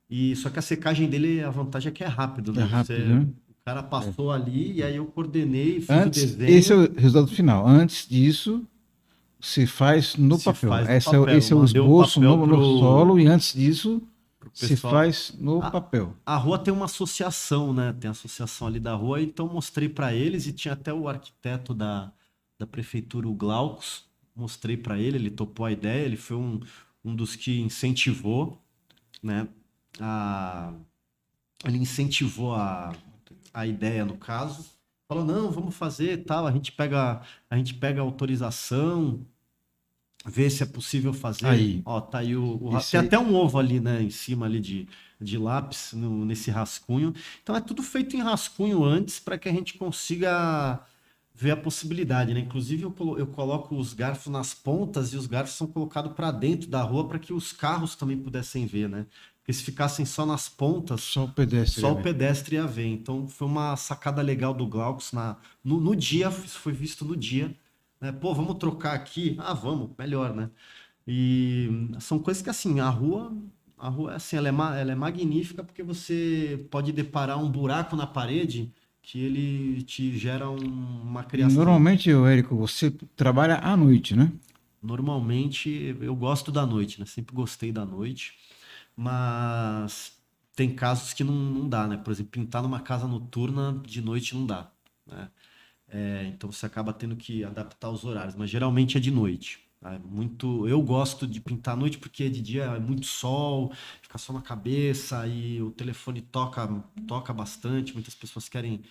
E 0.08 0.34
só 0.36 0.50
que 0.50 0.58
a 0.58 0.62
secagem 0.62 1.08
dele, 1.08 1.42
a 1.42 1.50
vantagem 1.50 1.90
é 1.90 1.92
que 1.92 2.04
é 2.04 2.06
rápido, 2.06 2.52
né? 2.52 2.62
É 2.62 2.64
rápido, 2.64 2.96
Você, 2.96 3.04
né? 3.04 3.26
Cara 3.66 3.82
passou 3.82 4.32
é. 4.32 4.36
ali 4.36 4.74
e 4.74 4.82
aí 4.82 4.94
eu 4.94 5.06
coordenei, 5.06 5.80
fiz 5.80 5.90
Antes, 5.90 6.22
o 6.22 6.26
desenho. 6.26 6.56
Esse 6.56 6.72
é 6.72 6.76
o 6.76 6.94
resultado 6.94 7.34
final. 7.34 7.66
Antes 7.66 8.06
disso, 8.08 8.64
se 9.40 9.66
faz 9.66 10.14
no 10.14 10.38
se 10.38 10.44
papel. 10.44 10.70
Faz 10.70 10.86
no 10.88 10.94
esse, 10.94 11.04
papel. 11.06 11.28
É, 11.28 11.36
esse 11.36 11.52
é 11.52 11.56
o 11.56 11.64
esboço 11.64 12.20
no, 12.20 12.38
pro... 12.38 12.46
no, 12.46 12.78
solo 12.78 13.18
e 13.18 13.26
antes 13.26 13.52
disso 13.52 14.00
se 14.54 14.76
faz 14.76 15.34
no 15.40 15.60
a, 15.60 15.70
papel. 15.70 16.14
A 16.24 16.36
rua 16.36 16.60
tem 16.60 16.72
uma 16.72 16.84
associação, 16.84 17.74
né? 17.74 17.92
Tem 17.92 18.06
a 18.06 18.12
associação 18.12 18.68
ali 18.68 18.78
da 18.78 18.94
rua, 18.94 19.20
então 19.20 19.48
mostrei 19.48 19.88
para 19.88 20.14
eles 20.14 20.46
e 20.46 20.52
tinha 20.52 20.74
até 20.74 20.94
o 20.94 21.08
arquiteto 21.08 21.74
da, 21.74 22.12
da 22.56 22.66
prefeitura, 22.68 23.28
o 23.28 23.34
Glaucus, 23.34 24.04
mostrei 24.34 24.76
para 24.76 24.96
ele, 24.96 25.18
ele 25.18 25.30
topou 25.30 25.66
a 25.66 25.72
ideia, 25.72 26.06
ele 26.06 26.16
foi 26.16 26.36
um, 26.36 26.60
um 27.04 27.16
dos 27.16 27.34
que 27.34 27.60
incentivou, 27.60 28.62
né? 29.20 29.48
A, 30.00 30.72
ele 31.64 31.78
incentivou 31.78 32.54
a, 32.54 32.94
a 33.56 33.66
ideia 33.66 34.04
no 34.04 34.18
caso, 34.18 34.66
falou 35.08 35.24
não, 35.24 35.50
vamos 35.50 35.74
fazer 35.74 36.24
tal, 36.24 36.46
a 36.46 36.52
gente 36.52 36.70
pega 36.70 37.22
a 37.48 37.56
gente 37.56 37.72
pega 37.72 38.02
a 38.02 38.04
autorização, 38.04 39.26
vê 40.26 40.50
se 40.50 40.62
é 40.62 40.66
possível 40.66 41.14
fazer. 41.14 41.46
Aí. 41.46 41.82
Ó, 41.86 41.98
tá 41.98 42.18
aí 42.18 42.36
o, 42.36 42.56
o 42.62 42.78
tem 42.78 43.00
aí... 43.00 43.06
até 43.06 43.18
um 43.18 43.34
ovo 43.34 43.58
ali, 43.58 43.80
né, 43.80 44.02
em 44.02 44.10
cima 44.10 44.44
ali 44.44 44.60
de, 44.60 44.86
de 45.18 45.38
lápis 45.38 45.94
no, 45.94 46.26
nesse 46.26 46.50
rascunho. 46.50 47.14
Então 47.42 47.56
é 47.56 47.60
tudo 47.62 47.82
feito 47.82 48.14
em 48.14 48.20
rascunho 48.20 48.84
antes 48.84 49.18
para 49.18 49.38
que 49.38 49.48
a 49.48 49.52
gente 49.52 49.78
consiga 49.78 50.78
ver 51.34 51.52
a 51.52 51.56
possibilidade, 51.56 52.34
né? 52.34 52.40
Inclusive 52.40 52.82
eu, 52.82 52.94
eu 53.18 53.26
coloco 53.26 53.74
os 53.74 53.94
garfos 53.94 54.30
nas 54.30 54.52
pontas 54.52 55.14
e 55.14 55.16
os 55.16 55.26
garfos 55.26 55.54
são 55.54 55.66
colocados 55.66 56.12
para 56.12 56.30
dentro 56.30 56.68
da 56.68 56.82
rua 56.82 57.08
para 57.08 57.18
que 57.18 57.32
os 57.32 57.52
carros 57.52 57.94
também 57.94 58.18
pudessem 58.18 58.66
ver, 58.66 58.88
né? 58.88 59.06
Porque 59.46 59.52
se 59.52 59.62
ficassem 59.62 60.04
só 60.04 60.26
nas 60.26 60.48
pontas, 60.48 61.02
só 61.02 61.22
o 61.22 61.28
pedestre, 61.28 61.80
só 61.80 61.92
o 61.92 62.02
pedestre 62.02 62.56
ia 62.56 62.66
ver. 62.66 62.88
Então 62.88 63.28
foi 63.28 63.46
uma 63.46 63.76
sacada 63.76 64.20
legal 64.20 64.52
do 64.52 64.66
Glaucus 64.66 65.12
na, 65.12 65.36
no, 65.62 65.80
no 65.80 65.94
dia, 65.94 66.28
isso 66.30 66.58
foi 66.58 66.72
visto 66.72 67.04
no 67.04 67.16
dia. 67.16 67.54
Né? 68.00 68.10
Pô, 68.10 68.34
vamos 68.34 68.58
trocar 68.58 68.94
aqui? 68.94 69.36
Ah, 69.38 69.54
vamos, 69.54 69.90
melhor, 69.96 70.34
né? 70.34 70.50
E 71.06 71.70
são 72.00 72.18
coisas 72.18 72.42
que 72.42 72.50
assim, 72.50 72.80
a 72.80 72.88
rua, 72.88 73.32
a 73.78 73.88
rua 73.88 74.14
assim, 74.16 74.36
ela 74.36 74.48
é, 74.48 74.80
ela 74.80 74.90
é 74.90 74.96
magnífica 74.96 75.62
porque 75.62 75.84
você 75.84 76.66
pode 76.68 76.90
deparar 76.90 77.40
um 77.40 77.48
buraco 77.48 77.94
na 77.94 78.04
parede 78.04 78.72
que 79.00 79.20
ele 79.20 79.80
te 79.82 80.18
gera 80.18 80.50
um, 80.50 80.56
uma 80.56 81.22
criação. 81.22 81.58
Normalmente, 81.58 82.10
Érico, 82.10 82.56
você 82.56 82.90
trabalha 83.14 83.58
à 83.58 83.76
noite, 83.76 84.16
né? 84.16 84.32
Normalmente 84.82 85.96
eu 86.00 86.16
gosto 86.16 86.50
da 86.50 86.66
noite, 86.66 86.98
né? 86.98 87.06
Sempre 87.06 87.32
gostei 87.32 87.70
da 87.70 87.86
noite 87.86 88.34
mas 88.96 90.16
tem 90.54 90.74
casos 90.74 91.12
que 91.12 91.22
não, 91.22 91.34
não 91.34 91.68
dá, 91.68 91.86
né? 91.86 91.96
Por 91.98 92.10
exemplo, 92.12 92.32
pintar 92.32 92.62
numa 92.62 92.80
casa 92.80 93.06
noturna 93.06 93.80
de 93.86 94.00
noite 94.00 94.34
não 94.34 94.46
dá, 94.46 94.70
né? 95.06 95.28
É, 95.88 96.26
então 96.34 96.50
você 96.50 96.66
acaba 96.66 96.92
tendo 96.92 97.14
que 97.16 97.44
adaptar 97.44 97.90
os 97.90 98.04
horários, 98.04 98.34
mas 98.34 98.50
geralmente 98.50 98.96
é 98.96 99.00
de 99.00 99.10
noite. 99.10 99.60
É 99.84 99.98
muito, 99.98 100.66
eu 100.66 100.82
gosto 100.82 101.26
de 101.26 101.40
pintar 101.40 101.74
à 101.74 101.76
noite 101.76 101.98
porque 101.98 102.28
de 102.28 102.40
dia 102.40 102.64
é 102.64 102.78
muito 102.80 103.06
sol, 103.06 103.72
fica 104.02 104.18
só 104.18 104.32
na 104.32 104.42
cabeça 104.42 105.26
e 105.28 105.62
o 105.62 105.70
telefone 105.70 106.22
toca, 106.22 106.66
toca 107.06 107.32
bastante. 107.32 107.94
Muitas 107.94 108.14
pessoas 108.14 108.48
querem 108.48 108.82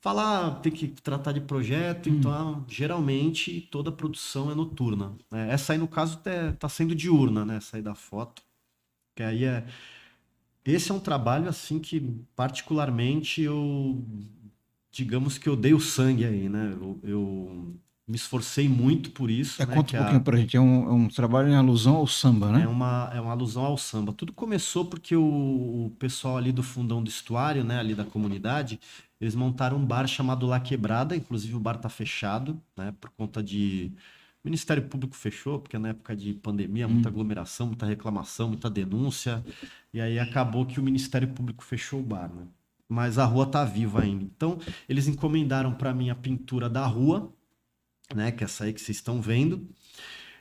falar, 0.00 0.60
tem 0.60 0.72
que 0.72 0.88
tratar 0.88 1.32
de 1.32 1.40
projeto, 1.40 2.10
hum. 2.10 2.16
então 2.16 2.64
geralmente 2.68 3.62
toda 3.70 3.90
a 3.90 3.92
produção 3.92 4.50
é 4.50 4.54
noturna. 4.54 5.14
Né? 5.30 5.50
Essa 5.50 5.72
aí 5.72 5.78
no 5.78 5.88
caso 5.88 6.20
está 6.24 6.68
sendo 6.68 6.94
diurna, 6.94 7.44
né? 7.44 7.56
Essa 7.56 7.76
aí 7.76 7.82
da 7.82 7.94
foto. 7.94 8.42
Que 9.16 9.22
aí 9.22 9.44
é. 9.44 9.64
Esse 10.64 10.90
é 10.90 10.94
um 10.94 11.00
trabalho 11.00 11.48
assim 11.48 11.80
que, 11.80 12.00
particularmente, 12.36 13.40
eu. 13.40 14.04
Digamos 14.92 15.38
que 15.38 15.48
eu 15.48 15.56
dei 15.56 15.74
o 15.74 15.80
sangue 15.80 16.24
aí, 16.24 16.48
né? 16.48 16.72
Eu, 16.80 17.00
eu 17.02 17.76
me 18.06 18.16
esforcei 18.16 18.68
muito 18.68 19.10
por 19.10 19.30
isso. 19.30 19.60
É, 19.60 19.66
né? 19.66 19.74
Conta 19.74 19.94
um 19.94 19.98
pouquinho 19.98 20.20
a... 20.20 20.22
pra 20.22 20.36
gente. 20.36 20.56
É 20.56 20.60
um, 20.60 20.88
é 20.88 20.92
um, 20.92 21.08
trabalho 21.08 21.48
em 21.48 21.54
alusão 21.54 21.96
ao 21.96 22.06
samba, 22.06 22.52
né? 22.52 22.62
É 22.62 22.68
uma, 22.68 23.10
é 23.14 23.20
uma 23.20 23.32
alusão 23.32 23.64
ao 23.64 23.78
samba. 23.78 24.12
Tudo 24.12 24.32
começou 24.32 24.84
porque 24.84 25.16
o, 25.16 25.22
o 25.86 25.92
pessoal 25.98 26.36
ali 26.36 26.52
do 26.52 26.62
fundão 26.62 27.02
do 27.02 27.08
estuário, 27.08 27.64
né? 27.64 27.78
Ali 27.78 27.94
da 27.94 28.04
comunidade, 28.04 28.78
eles 29.20 29.34
montaram 29.34 29.78
um 29.78 29.84
bar 29.84 30.06
chamado 30.06 30.46
La 30.46 30.60
Quebrada. 30.60 31.16
Inclusive 31.16 31.54
o 31.54 31.60
bar 31.60 31.78
tá 31.78 31.88
fechado, 31.88 32.60
né? 32.76 32.94
Por 33.00 33.10
conta 33.10 33.42
de 33.42 33.92
o 34.46 34.48
Ministério 34.48 34.84
Público 34.84 35.16
fechou, 35.16 35.58
porque 35.58 35.76
na 35.76 35.88
época 35.88 36.14
de 36.14 36.32
pandemia, 36.32 36.86
muita 36.86 37.08
hum. 37.08 37.12
aglomeração, 37.12 37.66
muita 37.66 37.84
reclamação, 37.84 38.48
muita 38.48 38.70
denúncia. 38.70 39.44
E 39.92 40.00
aí 40.00 40.20
acabou 40.20 40.64
que 40.64 40.78
o 40.78 40.82
Ministério 40.82 41.26
Público 41.28 41.64
fechou 41.64 41.98
o 41.98 42.02
bar, 42.02 42.32
né? 42.32 42.46
Mas 42.88 43.18
a 43.18 43.24
rua 43.24 43.44
tá 43.44 43.64
viva 43.64 44.02
ainda. 44.02 44.22
Então, 44.22 44.60
eles 44.88 45.08
encomendaram 45.08 45.74
para 45.74 45.92
mim 45.92 46.10
a 46.10 46.14
pintura 46.14 46.70
da 46.70 46.86
rua, 46.86 47.34
né? 48.14 48.30
Que 48.30 48.44
é 48.44 48.46
essa 48.46 48.64
aí 48.64 48.72
que 48.72 48.80
vocês 48.80 48.98
estão 48.98 49.20
vendo. 49.20 49.68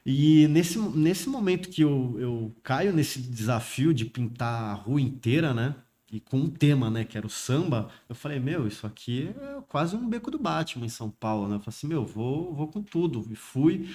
E 0.06 0.48
nesse, 0.50 0.78
nesse 0.78 1.28
momento 1.28 1.68
que 1.70 1.82
eu, 1.82 2.16
eu 2.20 2.56
caio 2.62 2.94
nesse 2.94 3.20
desafio 3.20 3.92
de 3.92 4.06
pintar 4.06 4.72
a 4.72 4.74
rua 4.74 5.02
inteira, 5.02 5.52
né? 5.52 5.76
E 6.16 6.20
com 6.22 6.38
um 6.38 6.50
tema, 6.50 6.90
né, 6.90 7.04
que 7.04 7.18
era 7.18 7.28
o 7.28 7.30
samba, 7.30 7.90
eu 8.08 8.16
falei, 8.16 8.40
meu, 8.40 8.68
isso 8.68 8.88
aqui 8.88 9.36
é 9.38 9.62
quase 9.68 9.98
um 9.98 10.08
beco 10.08 10.32
do 10.32 10.40
Batman 10.40 10.86
em 10.86 10.90
São 10.90 11.10
Paulo, 11.10 11.50
né? 11.50 11.56
Eu 11.56 11.60
falei 11.60 11.76
assim, 11.76 11.88
meu, 11.88 12.06
vou, 12.06 12.54
vou 12.54 12.70
com 12.70 12.82
tudo. 12.82 13.28
E 13.30 13.36
fui, 13.36 13.90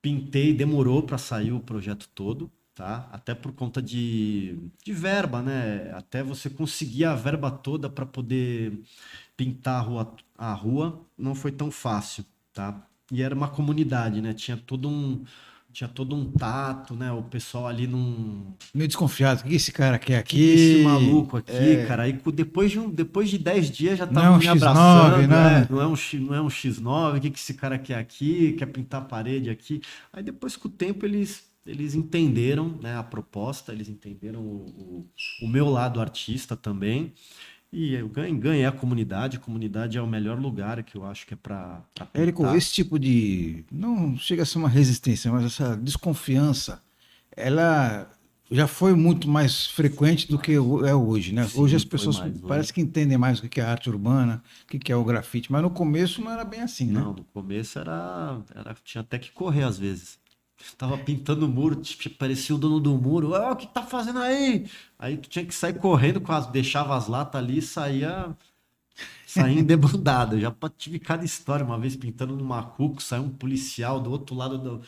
pintei, 0.00 0.54
demorou 0.54 1.02
para 1.02 1.18
sair 1.18 1.52
o 1.52 1.58
projeto 1.58 2.08
todo, 2.14 2.48
tá? 2.72 3.08
Até 3.10 3.34
por 3.34 3.52
conta 3.52 3.82
de, 3.82 4.56
de 4.84 4.92
verba, 4.92 5.42
né? 5.42 5.90
Até 5.92 6.22
você 6.22 6.48
conseguir 6.48 7.04
a 7.04 7.16
verba 7.16 7.50
toda 7.50 7.90
para 7.90 8.06
poder 8.06 8.80
pintar 9.36 9.80
a 9.80 9.80
rua, 9.80 10.16
a 10.38 10.52
rua, 10.54 11.04
não 11.18 11.34
foi 11.34 11.50
tão 11.50 11.70
fácil, 11.70 12.24
tá? 12.52 12.86
E 13.10 13.22
era 13.22 13.34
uma 13.34 13.48
comunidade, 13.48 14.20
né? 14.22 14.32
Tinha 14.34 14.56
todo 14.56 14.88
um 14.88 15.24
tinha 15.76 15.88
todo 15.88 16.16
um 16.16 16.24
tato, 16.32 16.94
né? 16.94 17.12
O 17.12 17.22
pessoal 17.22 17.66
ali 17.66 17.86
num. 17.86 18.54
Meio 18.74 18.88
desconfiado. 18.88 19.40
O 19.40 19.44
que 19.44 19.54
esse 19.56 19.70
cara 19.70 19.98
quer 19.98 20.16
aqui? 20.16 20.40
Esse 20.40 20.82
maluco 20.82 21.36
aqui, 21.36 21.52
É. 21.52 21.84
cara. 21.84 22.04
Aí 22.04 22.14
depois 22.32 22.70
de, 22.70 22.78
um, 22.78 22.88
depois 22.88 23.28
de 23.28 23.36
10 23.36 23.70
dias 23.70 23.98
já 23.98 24.06
Não 24.06 24.14
tava 24.14 24.26
é 24.26 24.30
um 24.30 24.38
me 24.38 24.46
X9, 24.46 24.50
abraçando. 24.56 25.28
né? 25.28 25.66
é, 25.68 25.72
não, 25.72 25.80
é 25.82 25.86
um, 25.86 25.94
não 26.20 26.34
é 26.34 26.40
um 26.40 26.48
X9, 26.48 27.18
o 27.18 27.20
que, 27.20 27.30
que 27.30 27.38
esse 27.38 27.52
cara 27.52 27.78
quer 27.78 27.96
aqui? 27.98 28.54
Quer 28.54 28.64
pintar 28.66 29.02
a 29.02 29.04
parede 29.04 29.50
aqui? 29.50 29.82
Aí 30.10 30.22
depois, 30.22 30.56
com 30.56 30.66
o 30.66 30.70
tempo, 30.70 31.04
eles, 31.04 31.44
eles 31.66 31.94
entenderam 31.94 32.78
né, 32.82 32.96
a 32.96 33.02
proposta, 33.02 33.70
eles 33.70 33.90
entenderam 33.90 34.40
o, 34.40 35.06
o, 35.42 35.44
o 35.44 35.46
meu 35.48 35.68
lado 35.68 36.00
artista 36.00 36.56
também. 36.56 37.12
E 37.72 37.94
eu 37.94 38.08
ganhei, 38.08 38.34
ganhei 38.38 38.64
a 38.64 38.72
comunidade. 38.72 39.36
A 39.36 39.40
comunidade 39.40 39.98
é 39.98 40.02
o 40.02 40.06
melhor 40.06 40.38
lugar 40.38 40.82
que 40.82 40.96
eu 40.96 41.04
acho 41.04 41.26
que 41.26 41.34
é 41.34 41.36
para 41.36 41.82
Érico, 42.14 42.46
esse 42.54 42.72
tipo 42.72 42.98
de. 42.98 43.64
Não 43.70 44.16
chega 44.16 44.42
a 44.42 44.46
ser 44.46 44.58
uma 44.58 44.68
resistência, 44.68 45.30
mas 45.30 45.44
essa 45.44 45.76
desconfiança, 45.76 46.82
ela 47.36 48.08
já 48.50 48.66
foi 48.66 48.94
muito 48.94 49.28
mais 49.28 49.66
frequente 49.66 50.28
do 50.28 50.38
que 50.38 50.52
é 50.52 50.60
hoje, 50.94 51.32
né? 51.32 51.46
Sim, 51.48 51.60
hoje 51.60 51.76
as 51.76 51.84
pessoas 51.84 52.18
mais, 52.18 52.34
hoje. 52.34 52.44
parece 52.46 52.72
que 52.72 52.80
entendem 52.80 53.18
mais 53.18 53.40
o 53.40 53.48
que 53.48 53.60
é 53.60 53.64
arte 53.64 53.90
urbana, 53.90 54.42
o 54.62 54.78
que 54.78 54.92
é 54.92 54.96
o 54.96 55.04
grafite, 55.04 55.50
mas 55.50 55.62
no 55.62 55.70
começo 55.70 56.22
não 56.22 56.30
era 56.30 56.44
bem 56.44 56.60
assim, 56.60 56.86
né? 56.86 57.00
Não, 57.00 57.12
no 57.12 57.24
começo 57.24 57.78
era, 57.78 58.40
era 58.54 58.74
tinha 58.84 59.00
até 59.00 59.18
que 59.18 59.32
correr 59.32 59.64
às 59.64 59.78
vezes. 59.78 60.18
Tava 60.78 60.98
pintando 60.98 61.46
o 61.46 61.48
muro, 61.48 61.76
tipo, 61.76 62.16
parecia 62.16 62.54
o 62.54 62.58
dono 62.58 62.80
do 62.80 62.94
muro. 62.96 63.34
Ah, 63.34 63.52
o 63.52 63.56
que 63.56 63.66
tá 63.66 63.82
fazendo 63.82 64.18
aí? 64.20 64.68
Aí 64.98 65.16
tu 65.16 65.28
tinha 65.28 65.44
que 65.44 65.54
sair 65.54 65.78
correndo, 65.78 66.20
com 66.20 66.32
as, 66.32 66.46
deixava 66.46 66.96
as 66.96 67.08
latas 67.08 67.40
ali 67.42 67.58
e 67.58 67.62
saía, 67.62 68.36
saía 69.26 69.60
endebandado. 69.60 70.36
Eu 70.36 70.40
já 70.40 70.54
tive 70.76 70.98
cada 70.98 71.24
história. 71.24 71.64
Uma 71.64 71.78
vez 71.78 71.96
pintando 71.96 72.36
no 72.36 72.44
macuco, 72.44 73.02
saiu 73.02 73.24
um 73.24 73.30
policial 73.30 74.00
do 74.00 74.10
outro 74.10 74.34
lado 74.36 74.58
do, 74.58 74.82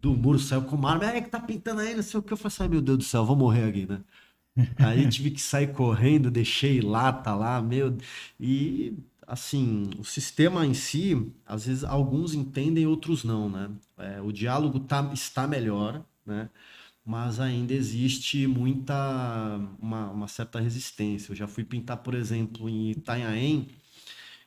do 0.00 0.14
muro, 0.16 0.38
saiu 0.38 0.64
com 0.64 0.76
uma 0.76 0.92
arma. 0.92 1.06
É 1.06 1.20
que 1.22 1.30
tá 1.30 1.40
pintando 1.40 1.80
aí, 1.82 1.94
não 1.94 2.02
sei 2.02 2.20
o 2.20 2.22
que. 2.22 2.32
Eu 2.32 2.36
falei 2.36 2.54
assim, 2.56 2.68
meu 2.68 2.82
Deus 2.82 2.98
do 2.98 3.04
céu, 3.04 3.24
vou 3.26 3.36
morrer 3.36 3.64
aqui, 3.68 3.86
né? 3.86 4.02
Aí 4.78 5.08
tive 5.08 5.30
que 5.30 5.40
sair 5.40 5.72
correndo, 5.74 6.30
deixei 6.30 6.80
lata 6.80 7.34
lá, 7.34 7.60
meu. 7.62 7.96
E 8.38 8.94
assim, 9.30 9.90
o 9.96 10.04
sistema 10.04 10.66
em 10.66 10.74
si, 10.74 11.32
às 11.46 11.66
vezes 11.66 11.84
alguns 11.84 12.34
entendem, 12.34 12.84
outros 12.84 13.22
não, 13.22 13.48
né? 13.48 13.70
É, 13.96 14.20
o 14.20 14.32
diálogo 14.32 14.80
tá, 14.80 15.08
está 15.14 15.46
melhor, 15.46 16.04
né? 16.26 16.50
Mas 17.04 17.38
ainda 17.40 17.72
existe 17.72 18.46
muita, 18.48 18.94
uma, 19.80 20.10
uma 20.10 20.28
certa 20.28 20.60
resistência. 20.60 21.32
Eu 21.32 21.36
já 21.36 21.46
fui 21.46 21.64
pintar, 21.64 21.98
por 21.98 22.14
exemplo, 22.14 22.68
em 22.68 22.90
Itanhaém 22.90 23.68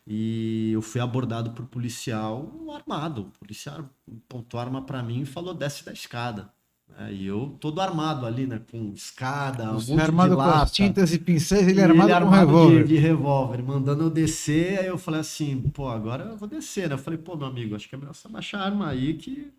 e 0.05 0.71
eu 0.73 0.81
fui 0.81 0.99
abordado 1.01 1.51
por 1.51 1.65
policial 1.67 2.51
armado. 2.73 3.21
O 3.21 3.39
policial 3.39 3.89
apontou 4.27 4.59
a 4.59 4.63
arma 4.63 4.85
para 4.85 5.01
mim 5.01 5.21
e 5.21 5.25
falou, 5.25 5.53
desce 5.53 5.85
da 5.85 5.93
escada. 5.93 6.51
É, 6.97 7.11
e 7.11 7.25
eu 7.25 7.57
todo 7.59 7.81
armado 7.81 8.25
ali, 8.25 8.45
né? 8.45 8.61
Com 8.69 8.93
escada, 8.93 9.63
um 9.71 9.73
monte 9.73 9.99
armado 9.99 10.29
de 10.31 10.35
com 10.35 10.41
lata. 10.41 10.63
as 10.63 10.71
tintas 10.71 11.11
e 11.13 11.17
pincéis, 11.19 11.67
ele 11.67 11.79
E 11.79 11.81
é 11.81 11.85
armado 11.85 12.25
com 12.25 12.27
um 12.27 12.31
de- 12.31 12.37
revólver. 12.37 12.83
De, 12.85 12.97
revólver, 12.97 13.63
mandando 13.63 14.03
eu 14.03 14.09
descer. 14.11 14.79
Aí 14.79 14.85
eu 14.87 14.97
falei 14.97 15.21
assim, 15.21 15.59
pô, 15.73 15.89
agora 15.89 16.23
eu 16.25 16.37
vou 16.37 16.47
descer, 16.47 16.87
né? 16.87 16.93
Eu 16.95 16.99
falei, 16.99 17.17
pô, 17.17 17.35
meu 17.35 17.47
amigo, 17.47 17.75
acho 17.75 17.89
que 17.89 17.95
é 17.95 17.97
melhor 17.97 18.13
você 18.13 18.27
baixar 18.29 18.59
a 18.59 18.65
arma 18.65 18.87
aí 18.89 19.15
que 19.15 19.51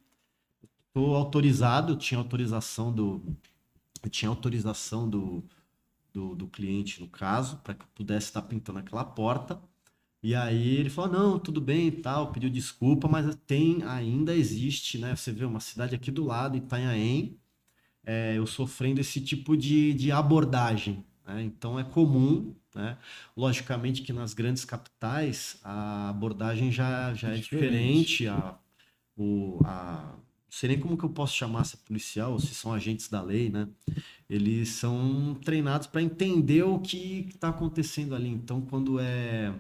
tô 0.93 1.15
autorizado, 1.15 1.93
eu 1.93 1.97
tinha 1.97 2.19
autorização 2.19 2.93
do. 2.93 3.21
Eu 4.03 4.11
tinha 4.11 4.29
autorização 4.29 5.09
do, 5.09 5.43
do, 6.13 6.35
do 6.37 6.47
cliente, 6.47 7.01
no 7.01 7.09
caso, 7.09 7.57
para 7.65 7.75
que 7.75 7.83
eu 7.83 7.89
pudesse 7.95 8.27
estar 8.27 8.43
pintando 8.43 8.79
aquela 8.79 9.05
porta. 9.05 9.59
E 10.25 10.35
aí 10.35 10.77
ele 10.79 10.89
falou, 10.89 11.13
não, 11.13 11.39
tudo 11.39 11.61
bem 11.61 11.89
e 11.89 11.93
tal, 11.93 12.33
pediu 12.33 12.49
desculpa, 12.49 13.07
mas 13.07 13.37
tem, 13.47 13.83
ainda 13.85 14.35
existe, 14.35 14.97
né? 14.99 15.15
Você 15.15 15.31
vê 15.31 15.45
uma 15.45 15.61
cidade 15.61 15.95
aqui 15.95 16.11
do 16.11 16.25
lado, 16.25 16.57
Itanhaém, 16.57 17.39
é, 18.05 18.37
eu 18.39 18.47
sofrendo 18.47 19.01
esse 19.01 19.21
tipo 19.21 19.57
de, 19.57 19.95
de 19.95 20.11
abordagem. 20.13 21.05
né? 21.27 21.43
Então 21.43 21.79
é 21.79 21.85
comum, 21.85 22.55
né? 22.75 22.99
Logicamente 23.37 24.03
que 24.03 24.13
nas 24.15 24.35
grandes 24.35 24.65
capitais 24.65 25.59
a 25.63 26.09
abordagem 26.11 26.73
já, 26.73 27.13
já 27.15 27.31
é 27.31 27.37
Diferente. 27.37 28.25
diferente. 28.25 28.29
A, 28.29 28.59
o, 29.17 29.61
a, 29.65 30.15
não 30.17 30.23
sei 30.51 30.71
nem 30.71 30.81
como 30.81 30.97
que 30.97 31.05
eu 31.05 31.11
posso 31.11 31.35
chamar 31.37 31.63
essa 31.63 31.77
policial, 31.77 32.33
ou 32.33 32.41
se 32.41 32.55
são 32.55 32.73
agentes 32.73 33.09
da 33.09 33.23
lei, 33.23 33.51
né? 33.51 33.69
Eles 34.29 34.71
são 34.71 35.35
treinados 35.45 35.87
para 35.87 36.03
entender 36.03 36.63
o 36.65 36.79
que 36.81 37.27
está 37.29 37.51
acontecendo 37.51 38.15
ali. 38.15 38.29
Então, 38.31 38.63
quando 38.63 38.99
é 39.01 39.55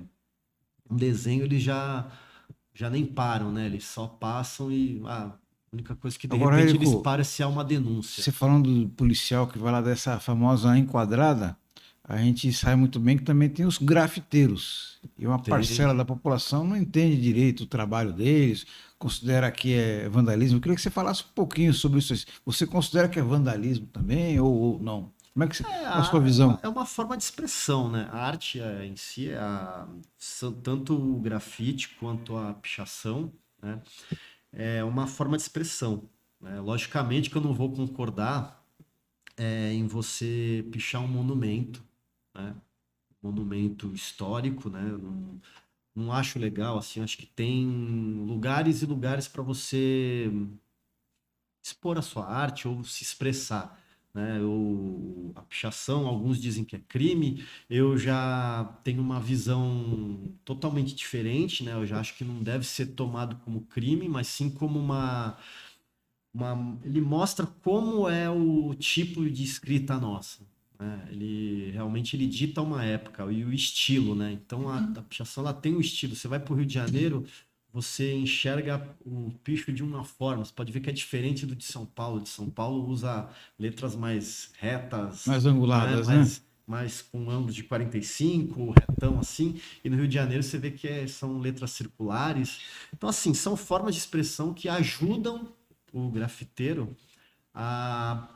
um 0.90 0.97
desenho, 0.97 1.44
eles 1.44 1.62
já, 1.62 2.07
já 2.75 2.90
nem 2.90 3.05
param, 3.05 3.51
né? 3.51 3.66
Eles 3.66 3.85
só 3.85 4.07
passam 4.07 4.70
e 4.70 5.01
ah, 5.07 5.33
a 5.33 5.38
única 5.73 5.94
coisa 5.97 6.18
que 6.18 6.27
de 6.27 6.37
Agora, 6.37 6.57
repente 6.57 6.77
Érico, 6.77 6.85
eles 6.85 7.03
param 7.03 7.20
é 7.20 7.25
se 7.25 7.42
há 7.42 7.49
uma 7.49 7.64
denúncia. 7.64 8.23
Você 8.23 8.33
falando 8.33 8.85
do 8.85 8.88
policial 8.90 9.47
que 9.47 9.59
vai 9.59 9.73
lá 9.73 9.81
dessa 9.81 10.18
famosa 10.20 10.77
enquadrada, 10.79 11.57
a 12.07 12.18
gente 12.18 12.53
sabe 12.53 12.77
muito 12.77 13.01
bem 13.01 13.16
que 13.16 13.25
também 13.25 13.49
tem 13.49 13.64
os 13.64 13.79
grafiteiros. 13.79 14.99
E 15.18 15.27
uma 15.27 15.38
parcela 15.38 15.94
da 15.94 16.05
população 16.05 16.62
não 16.62 16.77
entende 16.77 17.20
direito 17.20 17.62
o 17.62 17.66
trabalho 17.66 18.12
deles, 18.12 18.66
considera 18.99 19.51
que 19.51 19.73
é 19.73 20.09
vandalismo. 20.09 20.59
Eu 20.59 20.61
queria 20.61 20.77
que 20.77 20.83
você 20.83 20.90
falasse 20.90 21.23
um 21.23 21.35
pouquinho 21.35 21.73
sobre 21.73 21.99
isso. 21.99 22.14
Você 22.44 22.66
considera 22.66 23.09
que 23.09 23.18
é 23.18 23.23
vandalismo 23.23 23.87
também 23.87 24.38
ou, 24.38 24.53
ou 24.53 24.83
não? 24.83 25.11
Como 25.35 25.44
é 25.44 25.49
que 25.49 25.57
você, 25.57 25.64
É, 25.64 25.87
qual 25.87 25.99
a 25.99 26.03
sua 26.05 26.20
visão? 26.20 26.59
É 26.62 26.68
uma 26.68 26.87
forma 26.87 27.16
de 27.16 27.23
expressão, 27.25 27.90
né? 27.90 28.09
A 28.11 28.18
arte 28.27 28.61
é, 28.61 28.85
em 28.87 28.97
si, 28.97 29.31
é 29.31 29.38
a- 29.38 29.87
tanto 30.62 30.94
o 30.94 31.20
grafite 31.20 31.90
quanto 31.97 32.37
a 32.37 32.55
pichação, 32.55 33.33
né? 33.62 33.83
É 34.53 34.85
uma 34.85 35.07
forma 35.07 35.37
de 35.37 35.42
expressão. 35.44 36.09
né? 36.40 36.61
Logicamente 36.61 37.31
que 37.31 37.37
eu 37.37 37.42
não 37.42 37.55
vou 37.55 37.73
concordar 37.73 38.64
é, 39.38 39.73
em 39.73 39.87
você 39.87 40.66
pichar 40.73 41.03
um 41.03 41.09
monumento, 41.09 41.85
né? 42.35 42.57
Monumento 43.23 43.92
histórico, 43.94 44.70
né? 44.70 44.83
Eu 44.90 44.99
não, 44.99 45.40
não 45.94 46.12
acho 46.12 46.38
legal, 46.38 46.79
assim, 46.79 47.03
acho 47.03 47.18
que 47.18 47.27
tem 47.27 47.66
lugares 48.27 48.83
e 48.83 48.87
lugares 48.87 49.29
para 49.29 49.42
você 49.42 50.31
expor 51.62 51.99
a 51.99 52.03
sua 52.03 52.27
arte 52.27 52.68
ou 52.68 52.85
se 52.85 53.03
expressar 53.03 53.81
né? 54.14 54.38
Eu, 54.40 55.33
a 55.35 55.42
pichação, 55.42 56.07
alguns 56.07 56.40
dizem 56.40 56.64
que 56.64 56.77
é 56.77 56.79
crime. 56.81 57.44
Eu 57.68 57.98
já 57.98 58.64
tenho 58.85 59.03
uma 59.03 59.20
visão 59.20 60.33
totalmente 60.44 60.94
diferente, 60.94 61.64
né? 61.64 61.74
Eu 61.74 61.87
já 61.87 62.00
acho 62.00 62.16
que 62.16 62.24
não 62.24 62.42
deve 62.42 62.64
ser 62.66 62.87
tomado 62.94 63.37
como 63.44 63.62
crime, 63.66 64.09
mas 64.09 64.29
sim 64.29 64.50
como 64.50 64.79
uma, 64.79 65.37
uma... 66.33 66.79
ele 66.85 67.00
mostra 67.00 67.46
como 67.46 68.09
é 68.09 68.29
o 68.31 68.74
tipo 68.74 69.29
de 69.31 69.42
escrita 69.44 69.98
nossa. 69.98 70.46
né? 70.79 71.09
Ele 71.11 71.70
realmente 71.72 72.16
ele 72.16 72.27
dita 72.27 72.62
uma 72.62 72.85
época 72.85 73.24
e 73.33 73.44
o 73.44 73.53
estilo, 73.53 74.14
né? 74.14 74.33
Então 74.33 74.68
a, 74.68 74.81
a 74.81 75.03
pichação 75.03 75.44
ela 75.44 75.55
tem 75.55 75.74
um 75.74 75.81
estilo. 75.81 76.14
Você 76.16 76.29
vai 76.29 76.40
para 76.40 76.53
o 76.53 76.57
Rio 76.57 76.66
de 76.66 76.74
Janeiro 76.74 77.27
você 77.74 78.14
enxerga 78.14 78.88
o 79.04 79.32
picho 79.42 79.72
de 79.72 79.82
uma 79.82 80.04
forma. 80.04 80.44
Você 80.44 80.52
pode 80.52 80.70
ver 80.70 80.78
que 80.78 80.88
é 80.88 80.92
diferente 80.92 81.44
do 81.44 81.56
de 81.56 81.64
São 81.64 81.84
Paulo. 81.84 82.20
De 82.20 82.28
São 82.28 82.48
Paulo 82.48 82.88
usa 82.88 83.28
letras 83.58 83.96
mais 83.96 84.52
retas, 84.60 85.26
Mais 85.26 85.44
anguladas, 85.44 86.06
né? 86.06 86.14
mais, 86.18 86.42
mais 86.64 87.02
com 87.02 87.28
ângulos 87.28 87.52
de 87.52 87.64
45, 87.64 88.70
retão 88.78 89.18
assim. 89.18 89.60
E 89.84 89.90
no 89.90 89.96
Rio 89.96 90.06
de 90.06 90.14
Janeiro 90.14 90.40
você 90.44 90.56
vê 90.56 90.70
que 90.70 90.87
é- 90.87 91.08
são 91.08 91.40
letras 91.40 91.72
circulares. 91.72 92.60
Então, 92.92 93.08
assim, 93.08 93.34
são 93.34 93.56
formas 93.56 93.96
de 93.96 94.00
expressão 94.00 94.54
que 94.54 94.68
ajudam 94.68 95.52
o 95.92 96.08
grafiteiro 96.10 96.96
a 97.52 98.28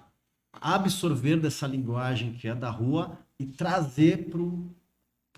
absorver 0.60 1.36
dessa 1.36 1.64
linguagem 1.64 2.32
que 2.32 2.48
é 2.48 2.56
da 2.56 2.70
rua 2.70 3.16
e 3.38 3.46
trazer 3.46 4.28
para 4.30 4.40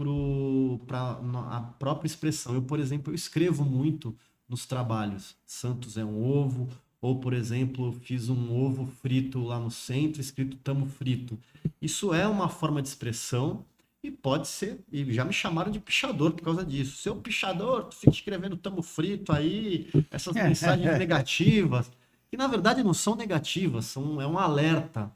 a 0.09 1.61
própria 1.79 2.07
expressão. 2.07 2.55
Eu, 2.55 2.63
por 2.63 2.79
exemplo, 2.79 3.13
eu 3.13 3.15
escrevo 3.15 3.65
muito 3.65 4.17
nos 4.49 4.67
trabalhos. 4.67 5.37
Santos 5.47 5.97
é 5.97 6.05
um 6.05 6.23
ovo, 6.23 6.69
ou, 7.01 7.19
por 7.19 7.33
exemplo, 7.33 7.93
fiz 7.93 8.29
um 8.29 8.53
ovo 8.55 8.87
frito 8.87 9.43
lá 9.43 9.59
no 9.59 9.71
centro, 9.71 10.21
escrito 10.21 10.57
tamo 10.59 10.87
frito. 10.87 11.39
Isso 11.81 12.13
é 12.13 12.27
uma 12.27 12.49
forma 12.49 12.83
de 12.83 12.89
expressão 12.89 13.65
e 14.03 14.11
pode 14.11 14.49
ser, 14.49 14.81
e 14.91 15.13
já 15.13 15.25
me 15.25 15.33
chamaram 15.33 15.71
de 15.71 15.79
pichador 15.79 16.33
por 16.33 16.43
causa 16.43 16.65
disso. 16.65 16.97
Seu 16.97 17.17
pichador, 17.17 17.85
tu 17.85 17.97
fica 17.97 18.13
escrevendo 18.13 18.57
tamo 18.57 18.83
frito 18.83 19.33
aí, 19.33 19.89
essas 20.11 20.33
mensagens 20.35 20.99
negativas, 20.99 21.91
que 22.31 22.37
na 22.37 22.47
verdade 22.47 22.83
não 22.83 22.95
são 22.95 23.15
negativas, 23.15 23.87
são, 23.87 24.21
é 24.21 24.27
um 24.27 24.39
alerta. 24.39 25.11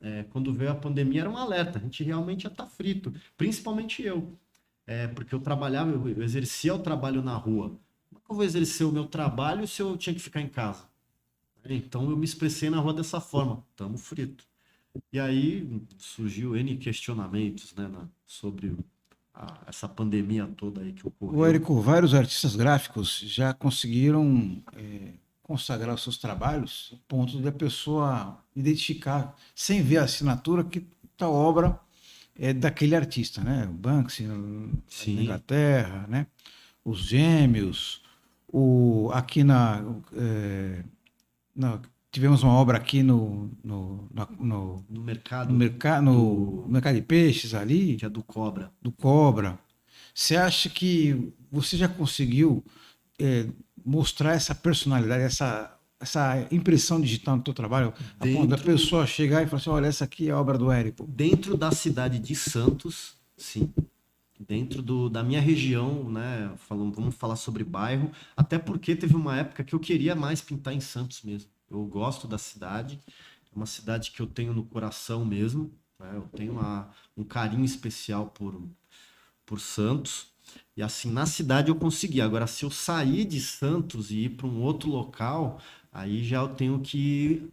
É, 0.00 0.24
quando 0.24 0.52
veio 0.52 0.70
a 0.70 0.74
pandemia 0.74 1.22
era 1.22 1.30
um 1.30 1.36
alerta, 1.36 1.78
a 1.78 1.82
gente 1.82 2.02
realmente 2.04 2.44
ia 2.44 2.50
estar 2.50 2.66
frito, 2.66 3.12
principalmente 3.36 4.02
eu. 4.02 4.38
É, 4.86 5.06
porque 5.08 5.34
eu 5.34 5.40
trabalhava, 5.40 5.90
eu, 5.90 6.08
eu 6.08 6.22
exercia 6.22 6.74
o 6.74 6.78
trabalho 6.78 7.22
na 7.22 7.36
rua. 7.36 7.78
Como 8.12 8.20
é 8.28 8.32
eu 8.32 8.36
vou 8.36 8.44
exercer 8.44 8.86
o 8.86 8.92
meu 8.92 9.06
trabalho 9.06 9.66
se 9.68 9.82
eu 9.82 9.96
tinha 9.96 10.14
que 10.14 10.20
ficar 10.20 10.40
em 10.40 10.48
casa? 10.48 10.84
Então 11.64 12.10
eu 12.10 12.16
me 12.16 12.24
expressei 12.24 12.70
na 12.70 12.78
rua 12.78 12.94
dessa 12.94 13.20
forma, 13.20 13.62
tamo 13.76 13.98
frito. 13.98 14.44
E 15.12 15.20
aí 15.20 15.68
surgiu 15.98 16.56
N 16.56 16.76
questionamentos 16.76 17.74
né, 17.74 17.86
na- 17.86 18.08
sobre 18.26 18.76
a- 19.34 19.58
essa 19.66 19.88
pandemia 19.88 20.46
toda 20.56 20.80
aí 20.80 20.92
que 20.92 21.06
ocorreu. 21.06 21.38
O 21.38 21.46
Érico, 21.46 21.80
vários 21.80 22.14
artistas 22.14 22.56
gráficos 22.56 23.20
já 23.20 23.54
conseguiram 23.54 24.62
é, 24.74 25.12
consagrar 25.50 25.96
os 25.96 26.04
seus 26.04 26.16
trabalhos, 26.16 26.94
ponto 27.08 27.40
da 27.40 27.50
pessoa 27.50 28.38
identificar, 28.54 29.36
sem 29.52 29.82
ver 29.82 29.96
a 29.96 30.04
assinatura, 30.04 30.62
que 30.62 30.86
tal 31.16 31.34
obra 31.34 31.76
é 32.38 32.52
daquele 32.52 32.94
artista, 32.94 33.42
né? 33.42 33.66
O 33.68 33.72
Banksy 33.72 34.28
Sim. 34.86 35.16
na 35.16 35.22
Inglaterra, 35.22 36.06
né? 36.08 36.28
Os 36.84 37.00
Gêmeos, 37.00 38.00
o, 38.46 39.10
aqui 39.12 39.42
na, 39.42 39.82
é, 40.16 40.84
na 41.52 41.80
tivemos 42.12 42.44
uma 42.44 42.52
obra 42.52 42.76
aqui 42.76 43.02
no 43.02 43.50
no, 43.64 44.08
no, 44.38 44.84
no 44.88 45.00
mercado 45.02 45.52
no, 45.52 45.58
mercado 45.58 46.04
no, 46.04 46.62
no 46.62 46.68
mercado 46.68 46.94
de 46.94 47.02
peixes 47.02 47.54
ali 47.54 47.96
que 47.96 48.04
é 48.04 48.08
do 48.08 48.22
cobra 48.22 48.72
do 48.82 48.90
cobra 48.90 49.56
você 50.12 50.34
acha 50.34 50.68
que 50.68 51.32
você 51.52 51.76
já 51.76 51.88
conseguiu 51.88 52.64
é, 53.20 53.46
mostrar 53.84 54.34
essa 54.34 54.54
personalidade 54.54 55.22
essa 55.22 55.76
essa 55.98 56.46
impressão 56.50 56.98
digital 56.98 57.36
no 57.36 57.42
teu 57.42 57.52
trabalho 57.52 57.92
dentro, 58.18 58.38
a 58.38 58.40
ponto 58.40 58.46
da 58.48 58.58
pessoa 58.58 59.06
chegar 59.06 59.42
e 59.42 59.46
falar 59.46 59.60
assim 59.60 59.70
olha 59.70 59.86
essa 59.86 60.04
aqui 60.04 60.28
é 60.28 60.32
a 60.32 60.40
obra 60.40 60.56
do 60.56 60.70
Érico 60.70 61.06
dentro 61.06 61.56
da 61.56 61.70
cidade 61.70 62.18
de 62.18 62.34
Santos 62.34 63.14
sim 63.36 63.72
dentro 64.48 64.80
do, 64.80 65.10
da 65.10 65.22
minha 65.22 65.40
região, 65.40 66.10
né? 66.10 66.50
Falando, 66.56 66.94
vamos 66.94 67.14
falar 67.14 67.36
sobre 67.36 67.62
bairro, 67.62 68.10
até 68.34 68.58
porque 68.58 68.96
teve 68.96 69.14
uma 69.14 69.36
época 69.36 69.62
que 69.62 69.74
eu 69.74 69.78
queria 69.78 70.14
mais 70.14 70.40
pintar 70.40 70.72
em 70.72 70.80
Santos 70.80 71.22
mesmo. 71.22 71.50
Eu 71.70 71.84
gosto 71.84 72.26
da 72.26 72.38
cidade, 72.38 72.98
é 73.52 73.56
uma 73.56 73.66
cidade 73.66 74.10
que 74.10 74.20
eu 74.20 74.26
tenho 74.26 74.52
no 74.54 74.64
coração 74.64 75.24
mesmo. 75.24 75.70
Né? 75.98 76.12
Eu 76.14 76.22
tenho 76.34 76.52
uma, 76.52 76.90
um 77.16 77.22
carinho 77.22 77.64
especial 77.64 78.26
por, 78.26 78.60
por 79.44 79.60
Santos. 79.60 80.28
E 80.76 80.82
assim, 80.82 81.10
na 81.10 81.26
cidade 81.26 81.68
eu 81.68 81.74
consegui. 81.74 82.20
Agora, 82.20 82.46
se 82.46 82.64
eu 82.64 82.70
sair 82.70 83.24
de 83.24 83.40
Santos 83.40 84.10
e 84.10 84.24
ir 84.24 84.30
para 84.30 84.46
um 84.46 84.62
outro 84.62 84.90
local, 84.90 85.60
aí 85.92 86.24
já 86.24 86.38
eu 86.38 86.48
tenho 86.48 86.80
que 86.80 87.48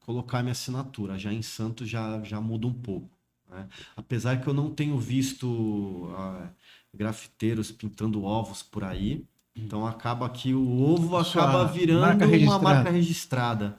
colocar 0.00 0.42
minha 0.42 0.52
assinatura. 0.52 1.18
Já 1.18 1.32
em 1.32 1.42
Santos 1.42 1.88
já, 1.88 2.22
já 2.22 2.40
muda 2.40 2.66
um 2.66 2.72
pouco. 2.72 3.10
Né? 3.50 3.66
Apesar 3.96 4.40
que 4.40 4.46
eu 4.46 4.54
não 4.54 4.70
tenho 4.70 4.98
visto 4.98 5.46
uh, 5.46 6.48
grafiteiros 6.92 7.70
pintando 7.70 8.24
ovos 8.24 8.62
por 8.62 8.84
aí, 8.84 9.24
então 9.54 9.86
acaba 9.86 10.28
que 10.28 10.52
o 10.52 10.80
ovo 10.80 11.16
acaba 11.16 11.64
virando 11.66 12.00
marca 12.00 12.26
uma 12.26 12.58
marca 12.58 12.90
registrada. 12.90 13.76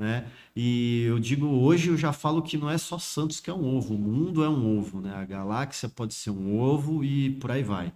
Né? 0.00 0.24
E 0.56 1.02
eu 1.02 1.18
digo 1.18 1.44
hoje, 1.46 1.90
eu 1.90 1.96
já 1.96 2.10
falo 2.10 2.40
que 2.40 2.56
não 2.56 2.70
é 2.70 2.78
só 2.78 2.98
Santos 2.98 3.38
que 3.38 3.50
é 3.50 3.52
um 3.52 3.76
ovo, 3.76 3.94
o 3.94 3.98
mundo 3.98 4.42
é 4.42 4.48
um 4.48 4.78
ovo, 4.78 4.98
né? 4.98 5.14
A 5.14 5.26
galáxia 5.26 5.90
pode 5.90 6.14
ser 6.14 6.30
um 6.30 6.58
ovo 6.58 7.04
e 7.04 7.32
por 7.32 7.50
aí 7.50 7.62
vai. 7.62 7.92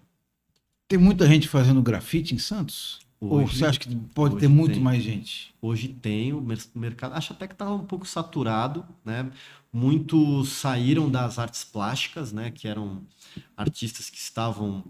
Tem 0.87 0.99
muita 0.99 1.27
gente 1.27 1.49
fazendo 1.49 1.81
grafite 1.81 2.35
em 2.35 2.39
Santos? 2.39 3.01
Hoje, 3.19 3.33
Ou 3.33 3.49
você 3.49 3.65
acha 3.65 3.81
que 3.81 3.97
pode 4.15 4.37
ter 4.37 4.49
muito 4.49 4.75
tem. 4.75 4.83
mais 4.83 5.03
gente? 5.03 5.55
Hoje 5.63 5.89
tem, 5.89 6.35
o 6.35 6.47
mercado, 6.75 7.15
acho 7.15 7.33
até 7.33 7.47
que 7.47 7.55
está 7.55 7.73
um 7.73 7.87
pouco 7.87 8.07
saturado, 8.07 8.85
né? 9.03 9.31
Muitos 9.73 10.51
saíram 10.51 11.11
das 11.11 11.39
artes 11.39 11.65
plásticas, 11.65 12.35
né? 12.35 12.51
Que 12.51 12.69
eram 12.69 13.01
artistas 13.57 14.11
que 14.11 14.19
estavam 14.19 14.85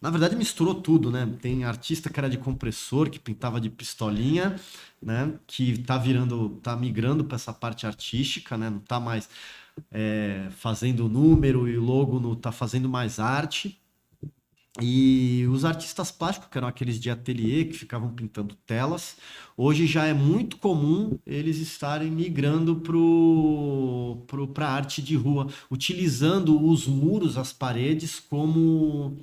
na 0.00 0.10
verdade, 0.10 0.36
misturou 0.36 0.74
tudo, 0.74 1.10
né? 1.10 1.26
Tem 1.40 1.64
artista 1.64 2.10
que 2.10 2.18
era 2.18 2.28
de 2.28 2.38
compressor, 2.38 3.10
que 3.10 3.18
pintava 3.18 3.60
de 3.60 3.70
pistolinha, 3.70 4.56
né? 5.02 5.38
Que 5.46 5.78
tá 5.78 5.96
virando, 5.98 6.50
tá 6.62 6.76
migrando 6.76 7.24
para 7.24 7.36
essa 7.36 7.52
parte 7.52 7.86
artística, 7.86 8.56
né? 8.56 8.70
Não 8.70 8.80
tá 8.80 8.98
mais 9.00 9.28
é, 9.90 10.48
fazendo 10.50 11.08
número 11.08 11.68
e 11.68 11.76
logo, 11.76 12.20
não 12.20 12.34
tá 12.34 12.52
fazendo 12.52 12.88
mais 12.88 13.18
arte. 13.18 13.80
E 14.80 15.44
os 15.50 15.64
artistas 15.64 16.12
plásticos, 16.12 16.48
que 16.50 16.56
eram 16.56 16.68
aqueles 16.68 17.00
de 17.00 17.10
ateliê 17.10 17.64
que 17.64 17.72
ficavam 17.72 18.10
pintando 18.14 18.54
telas, 18.66 19.16
hoje 19.56 19.86
já 19.86 20.04
é 20.04 20.14
muito 20.14 20.56
comum 20.58 21.18
eles 21.26 21.58
estarem 21.58 22.10
migrando 22.10 22.80
para 24.54 24.66
a 24.68 24.72
arte 24.72 25.02
de 25.02 25.16
rua, 25.16 25.48
utilizando 25.68 26.64
os 26.64 26.86
muros, 26.86 27.36
as 27.36 27.52
paredes, 27.52 28.20
como 28.20 29.18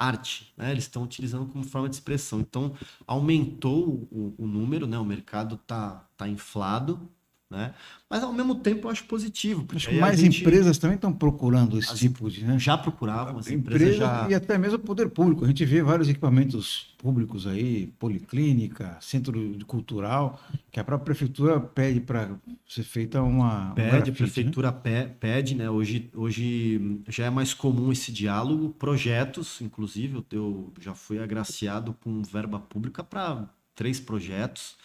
arte, 0.00 0.52
né? 0.56 0.70
Eles 0.70 0.84
estão 0.84 1.02
utilizando 1.02 1.46
como 1.46 1.64
forma 1.64 1.88
de 1.88 1.94
expressão. 1.96 2.40
Então, 2.40 2.74
aumentou 3.06 4.08
o, 4.10 4.34
o 4.38 4.46
número, 4.46 4.86
né? 4.86 4.98
O 4.98 5.04
mercado 5.04 5.56
tá, 5.58 6.08
tá 6.16 6.26
inflado, 6.28 7.10
né? 7.50 7.74
Mas 8.08 8.22
ao 8.22 8.32
mesmo 8.32 8.54
tempo 8.54 8.86
eu 8.86 8.90
acho 8.92 9.04
positivo. 9.04 9.66
Acho 9.74 9.88
que 9.88 9.98
mais 9.98 10.20
gente... 10.20 10.40
empresas 10.40 10.78
também 10.78 10.94
estão 10.94 11.12
procurando 11.12 11.78
esse 11.78 11.92
as 11.92 11.98
tipo 11.98 12.30
de. 12.30 12.44
Né? 12.44 12.58
Já 12.58 12.78
procuravam, 12.78 13.38
as 13.38 13.50
empresas 13.50 13.96
já... 13.96 14.28
E 14.30 14.34
até 14.34 14.56
mesmo 14.56 14.76
o 14.76 14.80
poder 14.80 15.08
público. 15.10 15.44
A 15.44 15.48
gente 15.48 15.64
vê 15.64 15.82
vários 15.82 16.08
equipamentos 16.08 16.94
públicos 16.96 17.46
aí, 17.46 17.88
policlínica, 17.98 18.96
centro 19.00 19.58
cultural, 19.66 20.40
que 20.70 20.78
a 20.78 20.84
própria 20.84 21.06
prefeitura 21.06 21.58
pede 21.58 22.00
para 22.00 22.30
ser 22.68 22.84
feita 22.84 23.20
uma. 23.20 23.72
Pede, 23.74 23.88
um 23.88 23.90
grafite, 23.90 24.10
a 24.10 24.14
prefeitura 24.14 24.80
né? 24.84 25.10
pede, 25.18 25.54
né? 25.56 25.68
Hoje, 25.68 26.08
hoje 26.14 27.00
já 27.08 27.26
é 27.26 27.30
mais 27.30 27.52
comum 27.52 27.90
esse 27.90 28.12
diálogo. 28.12 28.70
Projetos, 28.78 29.60
inclusive, 29.60 30.24
eu 30.30 30.72
já 30.80 30.94
fui 30.94 31.18
agraciado 31.18 31.96
com 32.04 32.22
verba 32.22 32.60
pública 32.60 33.02
para 33.02 33.48
três 33.74 33.98
projetos 33.98 34.76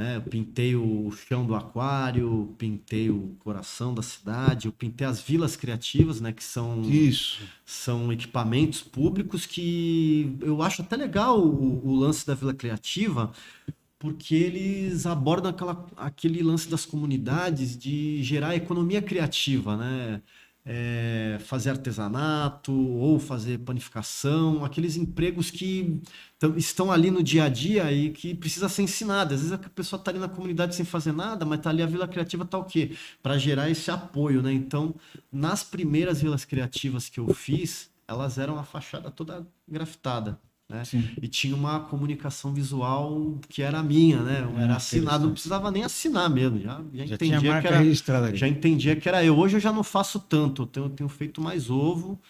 né? 0.00 0.16
Eu 0.16 0.22
pintei 0.22 0.74
o 0.74 1.10
chão 1.12 1.44
do 1.44 1.54
aquário, 1.54 2.54
pintei 2.56 3.10
o 3.10 3.36
coração 3.40 3.92
da 3.92 4.00
cidade, 4.00 4.66
eu 4.66 4.72
pintei 4.72 5.06
as 5.06 5.20
vilas 5.20 5.56
criativas, 5.56 6.22
né? 6.22 6.32
Que 6.32 6.42
são, 6.42 6.80
Isso. 6.80 7.42
são 7.66 8.10
equipamentos 8.10 8.80
públicos 8.80 9.44
que 9.44 10.34
eu 10.40 10.62
acho 10.62 10.80
até 10.80 10.96
legal 10.96 11.38
o, 11.38 11.86
o 11.86 11.94
lance 11.94 12.26
da 12.26 12.34
vila 12.34 12.54
criativa, 12.54 13.30
porque 13.98 14.34
eles 14.34 15.04
abordam 15.04 15.50
aquela, 15.50 15.86
aquele 15.98 16.42
lance 16.42 16.66
das 16.70 16.86
comunidades 16.86 17.76
de 17.76 18.22
gerar 18.22 18.56
economia 18.56 19.02
criativa, 19.02 19.76
né? 19.76 20.22
É, 20.64 21.38
fazer 21.40 21.70
artesanato 21.70 22.72
ou 22.72 23.18
fazer 23.18 23.58
panificação, 23.58 24.64
aqueles 24.64 24.96
empregos 24.96 25.50
que 25.50 26.00
estão 26.56 26.92
ali 26.92 27.10
no 27.10 27.22
dia 27.22 27.44
a 27.44 27.48
dia 27.48 27.90
e 27.92 28.10
que 28.10 28.34
precisa 28.34 28.68
ser 28.68 28.82
ensinado. 28.82 29.34
Às 29.34 29.40
vezes 29.40 29.52
a 29.52 29.58
pessoa 29.58 29.98
está 29.98 30.10
ali 30.10 30.18
na 30.18 30.28
comunidade 30.28 30.74
sem 30.74 30.84
fazer 30.84 31.12
nada, 31.12 31.44
mas 31.44 31.58
está 31.58 31.70
ali 31.70 31.82
a 31.82 31.86
Vila 31.86 32.06
Criativa 32.06 32.44
está 32.44 32.58
o 32.58 32.64
quê? 32.64 32.96
Para 33.22 33.38
gerar 33.38 33.70
esse 33.70 33.90
apoio, 33.90 34.42
né? 34.42 34.52
Então, 34.52 34.94
nas 35.32 35.64
primeiras 35.64 36.20
vilas 36.20 36.44
criativas 36.44 37.08
que 37.08 37.20
eu 37.20 37.32
fiz, 37.34 37.90
elas 38.06 38.38
eram 38.38 38.58
a 38.58 38.64
fachada 38.64 39.10
toda 39.10 39.46
grafitada. 39.68 40.38
Né? 40.70 40.84
E 41.20 41.26
tinha 41.26 41.54
uma 41.54 41.80
comunicação 41.80 42.54
visual 42.54 43.40
que 43.48 43.60
era 43.60 43.82
minha, 43.82 44.22
né? 44.22 44.38
Era, 44.38 44.62
era 44.62 44.76
assinado, 44.76 45.24
não 45.24 45.32
precisava 45.32 45.68
nem 45.68 45.82
assinar 45.82 46.30
mesmo. 46.30 46.60
Já, 46.60 46.80
já, 46.94 47.06
já 47.06 47.14
entendia 47.16 47.60
que 47.60 47.66
era, 47.66 48.36
já 48.36 48.48
entendia 48.48 48.96
que 48.96 49.08
era 49.08 49.24
eu. 49.24 49.36
Hoje 49.36 49.56
eu 49.56 49.60
já 49.60 49.72
não 49.72 49.82
faço 49.82 50.20
tanto, 50.20 50.62
eu 50.62 50.66
tenho, 50.66 50.88
tenho 50.90 51.08
feito 51.08 51.40
mais 51.40 51.68
ovo. 51.68 52.20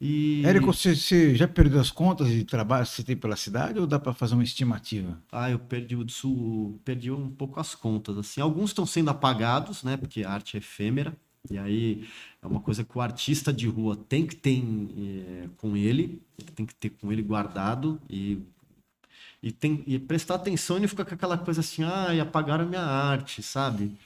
E... 0.00 0.42
Érico, 0.46 0.72
você, 0.72 0.94
você, 0.94 1.34
já 1.34 1.46
perdeu 1.46 1.80
as 1.80 1.90
contas 1.90 2.28
de 2.28 2.44
trabalho 2.44 2.86
que 2.86 2.92
você 2.92 3.02
tem 3.02 3.16
pela 3.16 3.36
cidade 3.36 3.78
ou 3.78 3.86
dá 3.86 3.98
para 3.98 4.14
fazer 4.14 4.34
uma 4.34 4.44
estimativa? 4.44 5.20
Ah, 5.30 5.50
eu 5.50 5.58
perdi 5.58 5.96
o 5.96 6.80
perdi 6.84 7.10
um 7.10 7.28
pouco 7.28 7.58
as 7.58 7.74
contas. 7.74 8.16
Assim, 8.16 8.40
alguns 8.40 8.70
estão 8.70 8.86
sendo 8.86 9.10
apagados, 9.10 9.82
né? 9.82 9.96
Porque 9.96 10.22
a 10.22 10.30
arte 10.30 10.56
é 10.56 10.58
efêmera. 10.58 11.14
E 11.48 11.56
aí 11.56 12.06
é 12.42 12.46
uma 12.46 12.60
coisa 12.60 12.84
que 12.84 12.96
o 12.96 13.00
artista 13.00 13.52
de 13.52 13.66
rua 13.66 13.96
tem 13.96 14.26
que 14.26 14.36
ter 14.36 14.62
é, 14.62 15.48
com 15.56 15.76
ele, 15.76 16.20
tem 16.54 16.66
que 16.66 16.74
ter 16.74 16.90
com 16.90 17.10
ele 17.10 17.22
guardado 17.22 18.00
e, 18.10 18.42
e, 19.42 19.50
tem, 19.50 19.82
e 19.86 19.98
prestar 19.98 20.34
atenção 20.34 20.76
e 20.76 20.80
não 20.80 20.88
ficar 20.88 21.04
com 21.04 21.14
aquela 21.14 21.38
coisa 21.38 21.60
assim, 21.60 21.82
ah, 21.82 22.10
apagaram 22.20 22.66
minha 22.66 22.82
arte, 22.82 23.42
sabe? 23.42 23.96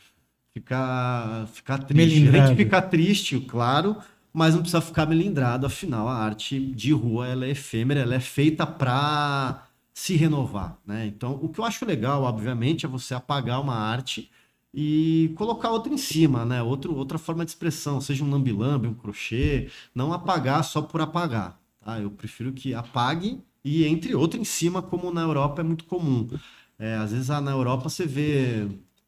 Ficar, 0.53 1.49
ficar 1.49 1.79
triste. 1.79 2.29
A 2.29 2.47
gente 2.47 2.57
fica 2.57 2.81
triste, 2.81 3.41
claro, 3.41 3.97
mas 4.33 4.55
não 4.55 4.63
precisa 4.63 4.81
ficar 4.81 5.07
melindrado, 5.07 5.67
afinal 5.67 6.09
a 6.09 6.17
arte 6.17 6.61
de 6.61 6.93
rua 6.93 7.27
ela 7.27 7.47
é 7.47 7.51
efêmera, 7.51 8.01
ela 8.01 8.15
é 8.15 8.21
feita 8.21 8.65
para 8.65 9.67
se 9.93 10.15
renovar, 10.17 10.77
né? 10.87 11.07
Então, 11.07 11.39
o 11.43 11.49
que 11.49 11.61
eu 11.61 11.65
acho 11.65 11.85
legal, 11.85 12.23
obviamente, 12.23 12.87
é 12.87 12.89
você 12.89 13.15
apagar 13.15 13.61
uma 13.61 13.77
arte 13.77 14.31
e 14.75 15.33
colocar 15.37 15.71
outra 15.71 15.93
em 15.93 15.97
cima, 15.97 16.45
né? 16.45 16.61
Outro, 16.61 16.97
outra 16.97 17.17
forma 17.17 17.45
de 17.45 17.53
expressão, 17.53 18.01
seja 18.01 18.25
um 18.25 18.31
lambi-lambi, 18.31 18.89
um 18.89 18.95
crochê, 18.95 19.71
não 19.95 20.13
apagar 20.13 20.65
só 20.65 20.83
por 20.83 21.01
apagar. 21.01 21.61
Tá? 21.81 22.01
Eu 22.01 22.11
prefiro 22.11 22.53
que 22.53 22.75
apague 22.75 23.41
e 23.65 23.85
entre 23.85 24.17
outra 24.17 24.39
em 24.39 24.45
cima, 24.45 24.83
como 24.83 25.13
na 25.13 25.23
Europa 25.23 25.61
é 25.61 25.65
muito 25.65 25.85
comum. 25.85 26.29
É, 26.77 26.97
às 26.97 27.13
vezes 27.13 27.31
ah, 27.31 27.41
na 27.41 27.53
Europa 27.53 27.89
você 27.89 28.05
vê 28.05 28.67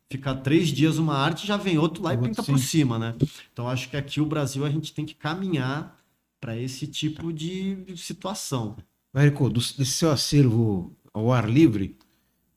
ficar 0.08 0.36
três 0.36 0.68
dias 0.68 0.98
uma 0.98 1.16
arte 1.16 1.44
já 1.44 1.56
vem 1.56 1.78
outro 1.78 2.00
lá 2.04 2.14
e 2.14 2.18
pinta 2.18 2.44
por 2.44 2.58
cima, 2.60 2.96
né? 2.96 3.16
Então 3.52 3.68
acho 3.68 3.90
que 3.90 3.96
aqui 3.96 4.20
o 4.20 4.26
Brasil 4.26 4.64
a 4.64 4.70
gente 4.70 4.94
tem 4.94 5.04
que 5.04 5.14
caminhar 5.14 5.98
para 6.40 6.56
esse 6.56 6.86
tipo 6.86 7.32
de 7.32 7.96
situação. 7.96 8.76
Érico, 9.12 9.50
desse 9.50 9.86
seu 9.86 10.12
acervo 10.12 10.94
ao 11.12 11.32
ar 11.32 11.50
livre, 11.50 11.96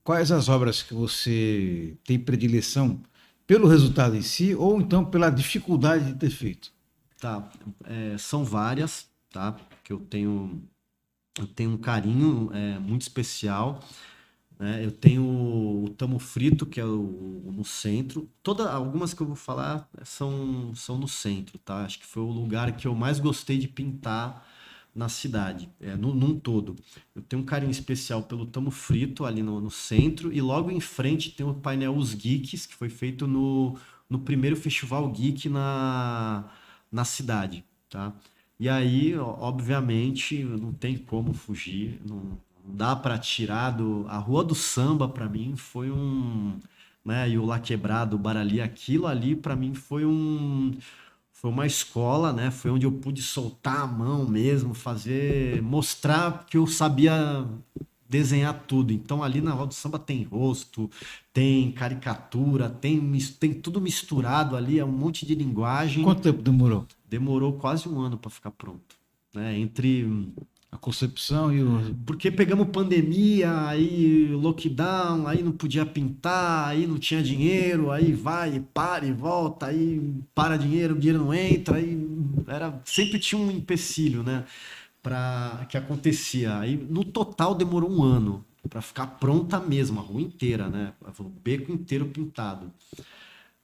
quais 0.03 0.31
as 0.31 0.49
obras 0.49 0.81
que 0.81 0.93
você 0.93 1.97
tem 2.03 2.19
predileção 2.19 3.01
pelo 3.45 3.67
resultado 3.67 4.15
em 4.15 4.21
si 4.21 4.53
ou 4.53 4.79
então 4.79 5.03
pela 5.03 5.29
dificuldade 5.29 6.05
de 6.05 6.19
ter 6.19 6.29
feito? 6.29 6.71
Tá, 7.19 7.49
é, 7.85 8.17
são 8.17 8.45
várias, 8.45 9.07
tá? 9.31 9.55
Que 9.83 9.91
eu 9.91 9.99
tenho, 9.99 10.61
eu 11.37 11.47
tenho 11.47 11.71
um 11.71 11.77
carinho 11.77 12.49
é, 12.53 12.79
muito 12.79 13.01
especial. 13.01 13.81
Né? 14.57 14.85
Eu 14.85 14.91
tenho 14.91 15.23
o 15.23 15.89
Tamo 15.97 16.19
Frito, 16.19 16.65
que 16.65 16.79
é 16.79 16.85
o, 16.85 17.51
no 17.53 17.63
centro. 17.63 18.29
Toda, 18.43 18.71
algumas 18.71 19.13
que 19.13 19.21
eu 19.21 19.27
vou 19.27 19.35
falar 19.35 19.89
são, 20.03 20.73
são 20.75 20.97
no 20.97 21.07
centro, 21.07 21.57
tá? 21.59 21.85
Acho 21.85 21.99
que 21.99 22.05
foi 22.05 22.23
o 22.23 22.29
lugar 22.29 22.75
que 22.75 22.87
eu 22.87 22.93
mais 22.93 23.19
gostei 23.19 23.57
de 23.57 23.67
pintar 23.67 24.45
na 24.93 25.07
cidade, 25.09 25.69
é, 25.79 25.95
no, 25.95 26.13
num 26.13 26.39
todo. 26.39 26.75
Eu 27.15 27.21
tenho 27.21 27.41
um 27.41 27.45
carinho 27.45 27.71
especial 27.71 28.23
pelo 28.23 28.45
Tamo 28.45 28.71
Frito, 28.71 29.25
ali 29.25 29.41
no, 29.41 29.61
no 29.61 29.71
centro, 29.71 30.31
e 30.33 30.41
logo 30.41 30.71
em 30.71 30.79
frente 30.79 31.31
tem 31.31 31.45
o 31.45 31.53
painel 31.53 31.95
Os 31.95 32.13
Geeks, 32.13 32.65
que 32.65 32.75
foi 32.75 32.89
feito 32.89 33.27
no, 33.27 33.77
no 34.09 34.19
primeiro 34.19 34.55
Festival 34.55 35.09
Geek 35.09 35.49
na, 35.49 36.45
na 36.91 37.05
cidade, 37.05 37.63
tá? 37.89 38.13
E 38.59 38.67
aí, 38.67 39.17
obviamente, 39.17 40.43
não 40.43 40.73
tem 40.73 40.97
como 40.97 41.33
fugir, 41.33 42.01
não, 42.05 42.37
dá 42.65 42.95
para 42.95 43.17
tirar 43.17 43.71
do 43.71 44.05
a 44.07 44.17
Rua 44.17 44.43
do 44.43 44.53
Samba 44.55 45.07
para 45.07 45.27
mim 45.29 45.55
foi 45.55 45.89
um, 45.89 46.59
né, 47.03 47.29
e 47.29 47.37
o 47.37 47.45
Lá 47.45 47.59
Quebrado, 47.59 48.15
o 48.15 48.19
Barali, 48.19 48.61
aquilo 48.61 49.07
ali 49.07 49.35
para 49.35 49.55
mim 49.55 49.73
foi 49.73 50.05
um 50.05 50.77
foi 51.39 51.49
uma 51.49 51.65
escola, 51.65 52.33
né? 52.33 52.51
Foi 52.51 52.69
onde 52.69 52.85
eu 52.85 52.91
pude 52.91 53.21
soltar 53.21 53.83
a 53.83 53.87
mão 53.87 54.27
mesmo, 54.27 54.73
fazer, 54.73 55.61
mostrar 55.61 56.45
que 56.45 56.57
eu 56.57 56.67
sabia 56.67 57.47
desenhar 58.09 58.65
tudo. 58.67 58.91
Então 58.91 59.23
ali 59.23 59.39
na 59.39 59.53
Rua 59.53 59.67
do 59.67 59.73
Samba 59.73 59.97
tem 59.97 60.23
rosto, 60.23 60.91
tem 61.31 61.71
caricatura, 61.71 62.69
tem, 62.69 62.99
tem 63.39 63.53
tudo 63.53 63.79
misturado 63.79 64.57
ali, 64.57 64.79
é 64.79 64.83
um 64.83 64.91
monte 64.91 65.25
de 65.25 65.33
linguagem. 65.33 66.03
Quanto 66.03 66.23
tempo 66.23 66.41
demorou? 66.41 66.85
Demorou 67.09 67.53
quase 67.53 67.87
um 67.87 68.01
ano 68.01 68.17
para 68.17 68.29
ficar 68.29 68.51
pronto. 68.51 68.97
Né? 69.33 69.57
Entre 69.57 70.03
a 70.71 70.77
concepção 70.77 71.53
e 71.53 71.63
o. 71.63 71.95
Porque 72.05 72.29
pegamos 72.29 72.67
pandemia, 72.69 73.67
aí 73.67 74.27
lockdown, 74.27 75.27
aí 75.27 75.41
não 75.41 75.51
podia 75.51 75.85
pintar, 75.85 76.67
aí 76.67 76.85
não 76.85 76.97
tinha 76.99 77.23
dinheiro, 77.23 77.91
aí 77.91 78.13
vai, 78.13 78.63
para 78.73 79.05
e 79.05 79.11
volta, 79.11 79.67
aí 79.67 80.01
para 80.35 80.57
dinheiro, 80.57 80.95
o 80.95 80.99
dinheiro 80.99 81.23
não 81.23 81.33
entra, 81.33 81.77
aí 81.77 81.97
era 82.47 82.79
sempre 82.85 83.19
tinha 83.19 83.41
um 83.41 83.49
empecilho, 83.49 84.21
né? 84.21 84.45
Para 85.01 85.65
que 85.69 85.77
acontecia. 85.77 86.59
Aí 86.59 86.77
no 86.77 87.03
total 87.03 87.55
demorou 87.55 87.89
um 87.89 88.03
ano 88.03 88.45
para 88.69 88.81
ficar 88.81 89.07
pronta 89.07 89.59
mesmo, 89.59 89.99
a 89.99 90.03
rua 90.03 90.21
inteira, 90.21 90.69
né? 90.69 90.93
O 91.17 91.23
beco 91.23 91.71
inteiro 91.71 92.05
pintado. 92.07 92.71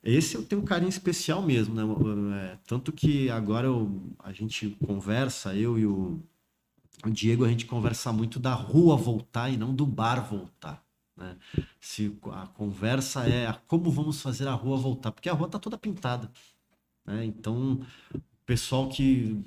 Esse 0.03 0.35
eu 0.35 0.43
tenho 0.43 0.61
um 0.61 0.65
carinho 0.65 0.89
especial 0.89 1.41
mesmo, 1.41 1.75
né? 1.75 1.83
É, 2.53 2.57
tanto 2.67 2.91
que 2.91 3.29
agora 3.29 3.67
eu, 3.67 3.91
a 4.19 4.31
gente 4.31 4.69
conversa, 4.85 5.55
eu 5.55 5.77
e 5.77 5.85
o 5.85 6.19
o 7.05 7.11
Diego 7.11 7.45
a 7.45 7.49
gente 7.49 7.65
conversa 7.65 8.11
muito 8.11 8.39
da 8.39 8.53
rua 8.53 8.95
voltar 8.95 9.49
e 9.49 9.57
não 9.57 9.73
do 9.73 9.85
bar 9.85 10.27
voltar. 10.27 10.83
Né? 11.15 11.37
Se 11.79 12.15
a 12.31 12.47
conversa 12.47 13.27
é 13.27 13.47
a 13.47 13.53
como 13.53 13.91
vamos 13.91 14.21
fazer 14.21 14.47
a 14.47 14.53
rua 14.53 14.77
voltar, 14.77 15.11
porque 15.11 15.29
a 15.29 15.33
rua 15.33 15.47
está 15.47 15.59
toda 15.59 15.77
pintada. 15.77 16.29
Né? 17.05 17.25
Então, 17.25 17.79
o 18.13 18.19
pessoal 18.45 18.89
que 18.89 19.41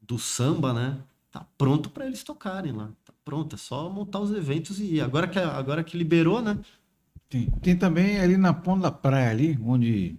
do 0.00 0.18
samba, 0.18 0.72
né, 0.72 0.98
tá 1.30 1.46
pronto 1.56 1.90
para 1.90 2.06
eles 2.06 2.22
tocarem 2.22 2.72
lá. 2.72 2.90
Tá 3.04 3.12
pronto, 3.24 3.54
é 3.54 3.58
só 3.58 3.88
montar 3.88 4.20
os 4.20 4.32
eventos 4.32 4.78
e 4.78 4.96
ir. 4.96 5.00
Agora 5.00 5.26
que 5.26 5.38
agora 5.38 5.84
que 5.84 5.96
liberou, 5.96 6.42
né? 6.42 6.58
Tem, 7.28 7.50
tem 7.62 7.76
também 7.76 8.20
ali 8.20 8.36
na 8.36 8.52
ponta 8.52 8.82
da 8.82 8.92
praia 8.92 9.30
ali, 9.30 9.58
onde 9.64 10.18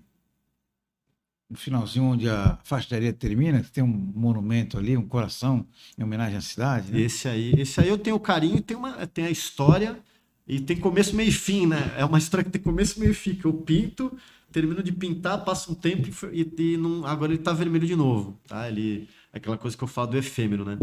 no 1.54 1.58
finalzinho 1.60 2.06
onde 2.06 2.28
a 2.28 2.58
fastaria 2.64 3.14
termina, 3.14 3.62
que 3.62 3.72
tem 3.72 3.84
um 3.84 3.88
monumento 3.88 4.76
ali, 4.76 4.98
um 4.98 5.08
coração 5.08 5.68
em 5.96 6.04
homenagem 6.04 6.36
à 6.36 6.42
cidade. 6.42 6.92
Né? 6.92 7.02
Esse 7.02 7.28
aí, 7.28 7.54
esse 7.56 7.80
aí 7.80 7.88
eu 7.88 7.98
tenho 7.98 8.20
carinho, 8.20 8.60
tem 8.60 8.76
uma, 8.76 9.06
tem 9.06 9.26
a 9.26 9.30
história 9.30 10.00
e 10.48 10.60
tem 10.60 10.76
começo, 10.76 11.16
meio 11.16 11.30
e 11.30 11.32
fim, 11.32 11.68
né? 11.68 11.94
É 11.96 12.04
uma 12.04 12.18
história 12.20 12.44
que 12.44 12.50
tem 12.50 12.62
começo, 12.62 13.00
meio 13.00 13.12
e 13.12 13.14
fim, 13.14 13.36
que 13.36 13.46
eu 13.46 13.54
pinto, 13.54 14.18
termino 14.52 14.82
de 14.82 14.92
pintar, 14.92 15.46
passa 15.46 15.72
um 15.72 15.76
tempo 15.76 16.10
e, 16.32 16.52
e 16.58 16.76
não, 16.76 17.06
agora 17.06 17.32
ele 17.32 17.44
tá 17.44 17.54
vermelho 17.54 17.86
de 17.86 17.96
novo, 17.96 18.40
tá? 18.48 18.68
Ele, 18.68 19.08
aquela 19.32 19.58
coisa 19.58 19.78
que 19.78 19.84
eu 19.84 19.88
falo 19.88 20.08
do 20.08 20.18
efêmero, 20.18 20.66
né? 20.66 20.80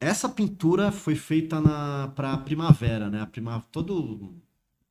Essa 0.00 0.28
pintura 0.28 0.92
foi 0.92 1.16
feita 1.16 1.60
na 1.60 2.12
para 2.14 2.36
primavera, 2.38 3.10
né? 3.10 3.20
A 3.20 3.26
prima, 3.26 3.66
todo 3.72 4.32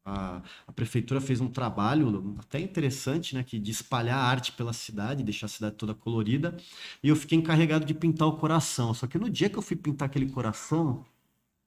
a, 0.07 0.41
a, 0.65 0.71
prefeitura 0.71 1.19
fez 1.19 1.41
um 1.41 1.49
trabalho 1.49 2.35
até 2.39 2.59
interessante, 2.59 3.35
né, 3.35 3.43
que 3.43 3.59
de 3.59 3.71
espalhar 3.71 4.17
arte 4.17 4.53
pela 4.53 4.71
cidade, 4.71 5.21
deixar 5.21 5.47
a 5.47 5.49
cidade 5.49 5.75
toda 5.75 5.93
colorida. 5.93 6.55
E 7.03 7.09
eu 7.09 7.15
fiquei 7.15 7.37
encarregado 7.37 7.85
de 7.85 7.93
pintar 7.93 8.27
o 8.27 8.37
coração. 8.37 8.93
Só 8.93 9.05
que 9.05 9.17
no 9.17 9.29
dia 9.29 9.49
que 9.49 9.57
eu 9.57 9.61
fui 9.61 9.75
pintar 9.75 10.07
aquele 10.07 10.29
coração, 10.29 11.05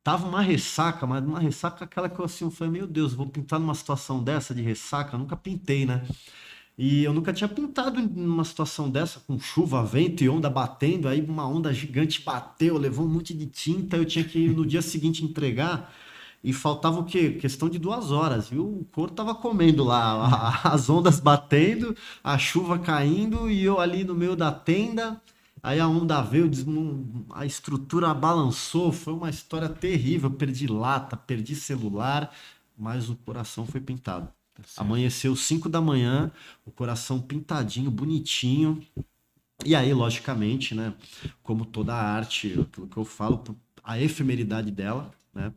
tava 0.02 0.26
uma 0.26 0.40
ressaca, 0.40 1.06
mas 1.06 1.22
uma 1.24 1.38
ressaca 1.38 1.84
aquela 1.84 2.08
que 2.08 2.18
eu 2.18 2.24
assim, 2.24 2.44
eu 2.46 2.50
falei, 2.50 2.72
meu 2.72 2.86
Deus, 2.86 3.12
vou 3.12 3.26
pintar 3.26 3.60
numa 3.60 3.74
situação 3.74 4.22
dessa 4.24 4.54
de 4.54 4.62
ressaca, 4.62 5.14
eu 5.14 5.18
nunca 5.18 5.36
pintei, 5.36 5.84
né? 5.84 6.06
E 6.78 7.04
eu 7.04 7.12
nunca 7.12 7.30
tinha 7.32 7.48
pintado 7.48 8.00
numa 8.00 8.44
situação 8.44 8.88
dessa, 8.88 9.20
com 9.20 9.38
chuva, 9.38 9.84
vento 9.84 10.24
e 10.24 10.30
onda 10.30 10.48
batendo. 10.48 11.08
Aí 11.08 11.20
uma 11.20 11.46
onda 11.46 11.74
gigante 11.74 12.22
bateu, 12.22 12.78
levou 12.78 13.04
um 13.04 13.08
monte 13.08 13.34
de 13.34 13.46
tinta. 13.46 13.98
Eu 13.98 14.06
tinha 14.06 14.24
que 14.24 14.48
no 14.48 14.64
dia 14.64 14.80
seguinte 14.80 15.22
entregar. 15.22 15.92
E 16.42 16.52
faltava 16.52 17.00
o 17.00 17.04
quê? 17.04 17.32
Questão 17.32 17.68
de 17.68 17.78
duas 17.78 18.10
horas, 18.10 18.48
viu? 18.48 18.64
O 18.64 18.86
couro 18.92 19.12
tava 19.12 19.34
comendo 19.34 19.84
lá, 19.84 20.60
as 20.64 20.88
ondas 20.88 21.20
batendo, 21.20 21.94
a 22.24 22.38
chuva 22.38 22.78
caindo 22.78 23.50
e 23.50 23.62
eu 23.62 23.78
ali 23.78 24.04
no 24.04 24.14
meio 24.14 24.34
da 24.34 24.50
tenda. 24.50 25.20
Aí 25.62 25.78
a 25.78 25.86
onda 25.86 26.22
veio, 26.22 26.50
a 27.34 27.44
estrutura 27.44 28.14
balançou, 28.14 28.90
foi 28.90 29.12
uma 29.12 29.28
história 29.28 29.68
terrível. 29.68 30.30
perdi 30.30 30.66
lata, 30.66 31.16
perdi 31.16 31.54
celular, 31.54 32.34
mas 32.76 33.10
o 33.10 33.16
coração 33.16 33.66
foi 33.66 33.80
pintado. 33.80 34.28
Tá 34.54 34.62
Amanheceu 34.78 35.36
5 35.36 35.68
da 35.68 35.80
manhã, 35.80 36.32
o 36.64 36.70
coração 36.70 37.20
pintadinho, 37.20 37.90
bonitinho. 37.90 38.82
E 39.64 39.74
aí, 39.74 39.92
logicamente, 39.92 40.74
né, 40.74 40.94
como 41.42 41.66
toda 41.66 41.94
arte, 41.94 42.58
aquilo 42.58 42.88
que 42.88 42.96
eu 42.96 43.04
falo, 43.04 43.44
a 43.84 44.00
efemeridade 44.00 44.70
dela, 44.70 45.12
né? 45.34 45.52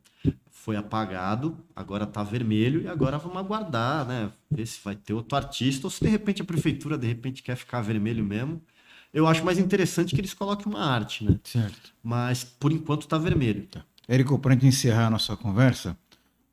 Foi 0.63 0.77
apagado, 0.77 1.57
agora 1.75 2.05
está 2.05 2.23
vermelho 2.23 2.83
e 2.83 2.87
agora 2.87 3.17
vamos 3.17 3.35
aguardar, 3.35 4.07
né? 4.07 4.31
Ver 4.49 4.65
se 4.65 4.79
vai 4.81 4.95
ter 4.95 5.11
outro 5.11 5.35
artista 5.35 5.85
ou 5.87 5.91
se 5.91 6.01
de 6.01 6.09
repente 6.09 6.41
a 6.41 6.45
prefeitura 6.45 6.97
de 6.97 7.05
repente 7.05 7.43
quer 7.43 7.57
ficar 7.57 7.81
vermelho 7.81 8.23
mesmo. 8.23 8.61
Eu 9.13 9.27
acho 9.27 9.43
mais 9.43 9.59
interessante 9.59 10.15
que 10.15 10.21
eles 10.21 10.33
coloquem 10.33 10.71
uma 10.71 10.79
arte, 10.79 11.25
né? 11.25 11.37
Certo. 11.43 11.93
Mas 12.01 12.45
por 12.45 12.71
enquanto 12.71 13.01
está 13.01 13.17
vermelho. 13.17 13.67
Tá. 13.67 13.83
Érico, 14.07 14.39
para 14.39 14.53
gente 14.53 14.65
encerrar 14.65 15.07
a 15.07 15.09
nossa 15.09 15.35
conversa, 15.35 15.97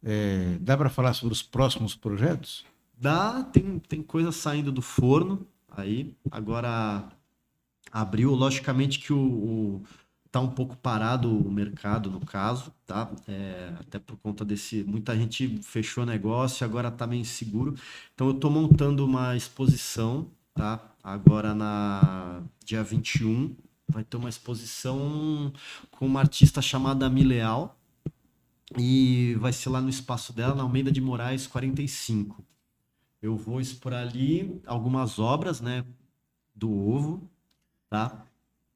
é, 0.02 0.56
dá 0.60 0.76
para 0.76 0.90
falar 0.90 1.14
sobre 1.14 1.32
os 1.32 1.42
próximos 1.42 1.94
projetos? 1.94 2.64
Dá, 2.98 3.44
tem, 3.44 3.78
tem 3.78 4.02
coisa 4.02 4.32
saindo 4.32 4.72
do 4.72 4.82
forno 4.82 5.46
aí. 5.70 6.16
Agora 6.32 7.08
abriu, 7.92 8.34
logicamente 8.34 8.98
que 8.98 9.12
o, 9.12 9.20
o 9.20 9.82
tá 10.30 10.40
um 10.40 10.50
pouco 10.50 10.76
parado 10.76 11.36
o 11.36 11.50
mercado 11.50 12.10
no 12.10 12.20
caso, 12.20 12.72
tá? 12.86 13.10
É, 13.26 13.74
até 13.80 13.98
por 13.98 14.16
conta 14.18 14.44
desse, 14.44 14.84
muita 14.84 15.16
gente 15.16 15.58
fechou 15.62 16.06
negócio, 16.06 16.64
agora 16.64 16.90
tá 16.90 17.06
meio 17.06 17.20
inseguro. 17.20 17.74
Então 18.14 18.28
eu 18.28 18.34
tô 18.34 18.48
montando 18.48 19.04
uma 19.04 19.36
exposição, 19.36 20.30
tá? 20.54 20.80
Agora 21.02 21.54
na 21.54 22.42
dia 22.64 22.82
21 22.82 23.56
vai 23.88 24.04
ter 24.04 24.16
uma 24.16 24.28
exposição 24.28 25.52
com 25.90 26.06
uma 26.06 26.20
artista 26.20 26.62
chamada 26.62 27.10
Mileal 27.10 27.76
e 28.78 29.34
vai 29.40 29.52
ser 29.52 29.70
lá 29.70 29.80
no 29.80 29.88
espaço 29.88 30.32
dela, 30.32 30.54
na 30.54 30.62
Almeida 30.62 30.92
de 30.92 31.00
Moraes 31.00 31.46
45. 31.46 32.44
Eu 33.20 33.36
vou 33.36 33.60
expor 33.60 33.92
ali 33.92 34.60
algumas 34.64 35.18
obras, 35.18 35.60
né, 35.60 35.84
do 36.54 36.72
ovo, 36.72 37.28
tá? 37.88 38.26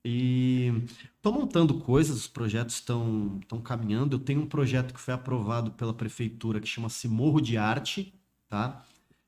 E 0.04 0.70
estou 1.16 1.32
montando 1.32 1.80
coisas, 1.80 2.18
os 2.18 2.26
projetos 2.26 2.74
estão 2.74 3.40
caminhando. 3.64 4.16
Eu 4.16 4.20
tenho 4.20 4.42
um 4.42 4.46
projeto 4.46 4.92
que 4.92 5.00
foi 5.00 5.14
aprovado 5.14 5.70
pela 5.72 5.94
prefeitura 5.94 6.60
que 6.60 6.68
chama-se 6.68 7.08
Morro 7.08 7.40
de 7.40 7.56
Arte, 7.56 8.12
tá? 8.48 8.84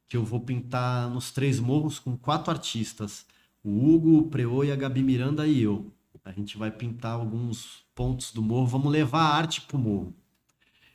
Que 0.06 0.16
eu 0.18 0.24
vou 0.24 0.40
pintar 0.40 1.08
nos 1.08 1.30
três 1.30 1.58
morros 1.58 1.98
com 1.98 2.16
quatro 2.16 2.50
artistas: 2.50 3.26
o 3.64 3.70
Hugo, 3.70 4.18
o 4.18 4.28
Preô 4.28 4.64
e 4.64 4.70
a 4.72 4.76
Gabi 4.76 5.02
Miranda 5.02 5.46
e 5.46 5.62
eu. 5.62 5.90
A 6.24 6.32
gente 6.32 6.58
vai 6.58 6.70
pintar 6.70 7.12
alguns 7.12 7.84
pontos 7.94 8.32
do 8.32 8.42
morro, 8.42 8.66
vamos 8.66 8.92
levar 8.92 9.22
a 9.22 9.34
arte 9.34 9.62
para 9.62 9.76
o 9.76 9.80
morro. 9.80 10.14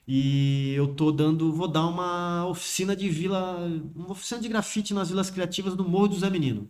E 0.08 0.74
eu 0.76 0.94
tô 0.96 1.12
dando, 1.12 1.54
vou 1.54 1.68
dar 1.68 1.88
uma 1.88 2.46
oficina 2.48 2.96
de 2.96 3.10
vila, 3.10 3.58
uma 3.96 4.12
oficina 4.12 4.42
de 4.42 4.50
grafite 4.50 4.94
nas 4.94 5.10
vilas 5.10 5.30
criativas 5.30 5.76
do 5.76 5.88
Morro 5.88 6.10
do 6.10 6.20
Zé 6.20 6.30
Menino 6.30 6.70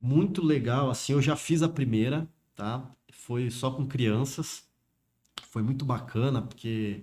muito 0.00 0.42
legal, 0.42 0.90
assim, 0.90 1.12
eu 1.12 1.22
já 1.22 1.36
fiz 1.36 1.62
a 1.62 1.68
primeira, 1.68 2.28
tá? 2.54 2.90
Foi 3.12 3.50
só 3.50 3.70
com 3.70 3.86
crianças, 3.86 4.64
foi 5.44 5.62
muito 5.62 5.84
bacana, 5.84 6.42
porque 6.42 7.02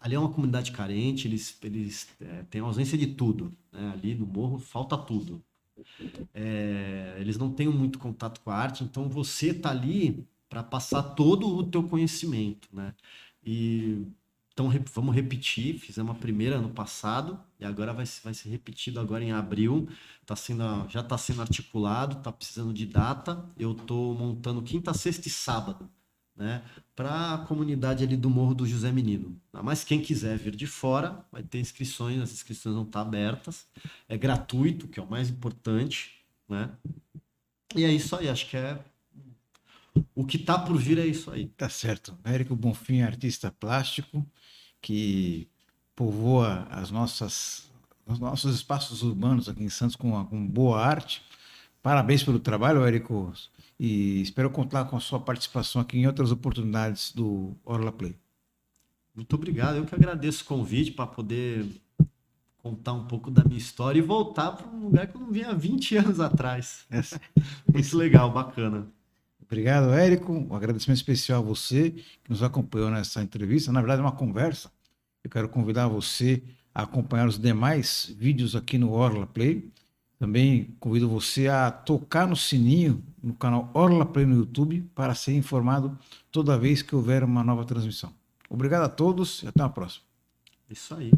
ali 0.00 0.14
é 0.14 0.18
uma 0.18 0.32
comunidade 0.32 0.72
carente, 0.72 1.28
eles, 1.28 1.58
eles 1.62 2.08
é, 2.20 2.42
têm 2.44 2.60
ausência 2.60 2.98
de 2.98 3.08
tudo, 3.08 3.56
né? 3.72 3.92
Ali 3.94 4.14
no 4.14 4.26
morro 4.26 4.58
falta 4.58 4.96
tudo. 4.98 5.42
É, 6.34 7.16
eles 7.18 7.38
não 7.38 7.52
têm 7.52 7.68
muito 7.68 7.98
contato 7.98 8.40
com 8.40 8.50
a 8.50 8.56
arte, 8.56 8.84
então 8.84 9.08
você 9.08 9.54
tá 9.54 9.70
ali 9.70 10.26
para 10.48 10.62
passar 10.62 11.02
todo 11.02 11.48
o 11.48 11.64
teu 11.64 11.82
conhecimento, 11.88 12.68
né? 12.72 12.94
E 13.44 14.06
então 14.52 14.70
vamos 14.92 15.14
repetir. 15.14 15.78
Fizemos 15.78 16.14
a 16.14 16.18
primeira 16.18 16.56
ano 16.56 16.68
passado 16.68 17.38
e 17.58 17.64
agora 17.64 17.92
vai, 17.92 18.04
vai 18.22 18.34
ser 18.34 18.50
repetido 18.50 19.00
agora 19.00 19.24
em 19.24 19.32
abril. 19.32 19.88
Tá 20.26 20.36
sendo, 20.36 20.62
já 20.88 21.00
está 21.00 21.16
sendo 21.16 21.40
articulado, 21.40 22.18
está 22.18 22.30
precisando 22.30 22.72
de 22.72 22.86
data. 22.86 23.44
Eu 23.58 23.72
estou 23.72 24.14
montando 24.14 24.62
quinta, 24.62 24.92
sexta 24.92 25.28
e 25.28 25.30
sábado, 25.30 25.88
né? 26.36 26.62
Para 26.94 27.34
a 27.34 27.38
comunidade 27.38 28.04
ali 28.04 28.16
do 28.16 28.28
Morro 28.28 28.54
do 28.54 28.66
José 28.66 28.92
Menino. 28.92 29.40
Mas 29.52 29.84
quem 29.84 30.00
quiser 30.02 30.36
vir 30.36 30.54
de 30.54 30.66
fora, 30.66 31.24
vai 31.32 31.42
ter 31.42 31.58
inscrições. 31.58 32.20
As 32.20 32.32
inscrições 32.32 32.74
vão 32.74 32.84
estar 32.84 33.02
tá 33.02 33.06
abertas. 33.06 33.66
É 34.08 34.18
gratuito, 34.18 34.86
que 34.86 35.00
é 35.00 35.02
o 35.02 35.08
mais 35.08 35.30
importante, 35.30 36.22
né? 36.48 36.70
E 37.74 37.84
é 37.84 37.90
isso 37.90 38.14
aí. 38.14 38.28
Acho 38.28 38.48
que 38.50 38.56
é 38.56 38.78
o 40.14 40.24
que 40.24 40.36
está 40.36 40.58
por 40.58 40.76
vir 40.76 40.98
é 40.98 41.06
isso 41.06 41.30
aí. 41.30 41.48
Tá 41.48 41.68
certo. 41.68 42.16
Érico 42.24 42.56
Bonfim, 42.56 43.02
artista 43.02 43.50
plástico, 43.50 44.26
que 44.80 45.48
povoa 45.94 46.66
as 46.70 46.90
nossas, 46.90 47.70
os 48.06 48.18
nossos 48.18 48.54
espaços 48.54 49.02
urbanos 49.02 49.48
aqui 49.48 49.62
em 49.62 49.68
Santos 49.68 49.96
com, 49.96 50.24
com 50.26 50.46
boa 50.46 50.80
arte. 50.80 51.22
Parabéns 51.82 52.22
pelo 52.22 52.38
trabalho, 52.38 52.84
Érico, 52.84 53.32
e 53.78 54.22
espero 54.22 54.50
contar 54.50 54.84
com 54.84 54.96
a 54.96 55.00
sua 55.00 55.18
participação 55.18 55.82
aqui 55.82 55.98
em 55.98 56.06
outras 56.06 56.30
oportunidades 56.30 57.12
do 57.12 57.56
Orla 57.64 57.90
Play. 57.90 58.16
Muito 59.14 59.34
obrigado. 59.34 59.76
Eu 59.76 59.84
que 59.84 59.94
agradeço 59.94 60.44
o 60.44 60.46
convite 60.46 60.92
para 60.92 61.06
poder 61.06 61.66
contar 62.58 62.92
um 62.92 63.04
pouco 63.06 63.30
da 63.30 63.42
minha 63.44 63.58
história 63.58 63.98
e 63.98 64.02
voltar 64.02 64.52
para 64.52 64.68
um 64.68 64.84
lugar 64.84 65.08
que 65.08 65.16
eu 65.16 65.20
não 65.20 65.32
vinha 65.32 65.50
há 65.50 65.54
20 65.54 65.96
anos 65.96 66.20
atrás. 66.20 66.86
É. 66.90 67.00
Muito 67.70 67.96
legal, 67.96 68.30
bacana. 68.30 68.86
Obrigado, 69.52 69.92
Érico. 69.92 70.32
Um 70.32 70.56
agradecimento 70.56 70.96
especial 70.96 71.42
a 71.42 71.44
você 71.44 71.90
que 71.90 72.30
nos 72.30 72.42
acompanhou 72.42 72.90
nessa 72.90 73.22
entrevista. 73.22 73.70
Na 73.70 73.80
verdade, 73.80 74.00
é 74.00 74.02
uma 74.02 74.12
conversa. 74.12 74.72
Eu 75.22 75.28
quero 75.28 75.46
convidar 75.46 75.88
você 75.88 76.42
a 76.74 76.84
acompanhar 76.84 77.28
os 77.28 77.38
demais 77.38 78.10
vídeos 78.16 78.56
aqui 78.56 78.78
no 78.78 78.92
Orla 78.92 79.26
Play. 79.26 79.70
Também 80.18 80.74
convido 80.80 81.06
você 81.06 81.48
a 81.48 81.70
tocar 81.70 82.26
no 82.26 82.34
sininho 82.34 83.04
no 83.22 83.34
canal 83.34 83.70
Orla 83.74 84.06
Play 84.06 84.24
no 84.24 84.36
YouTube 84.36 84.88
para 84.94 85.14
ser 85.14 85.34
informado 85.34 85.98
toda 86.30 86.56
vez 86.56 86.80
que 86.80 86.96
houver 86.96 87.22
uma 87.22 87.44
nova 87.44 87.66
transmissão. 87.66 88.10
Obrigado 88.48 88.84
a 88.84 88.88
todos 88.88 89.42
e 89.42 89.48
até 89.48 89.62
a 89.62 89.68
próxima. 89.68 90.06
Isso 90.70 90.94
aí. 90.94 91.12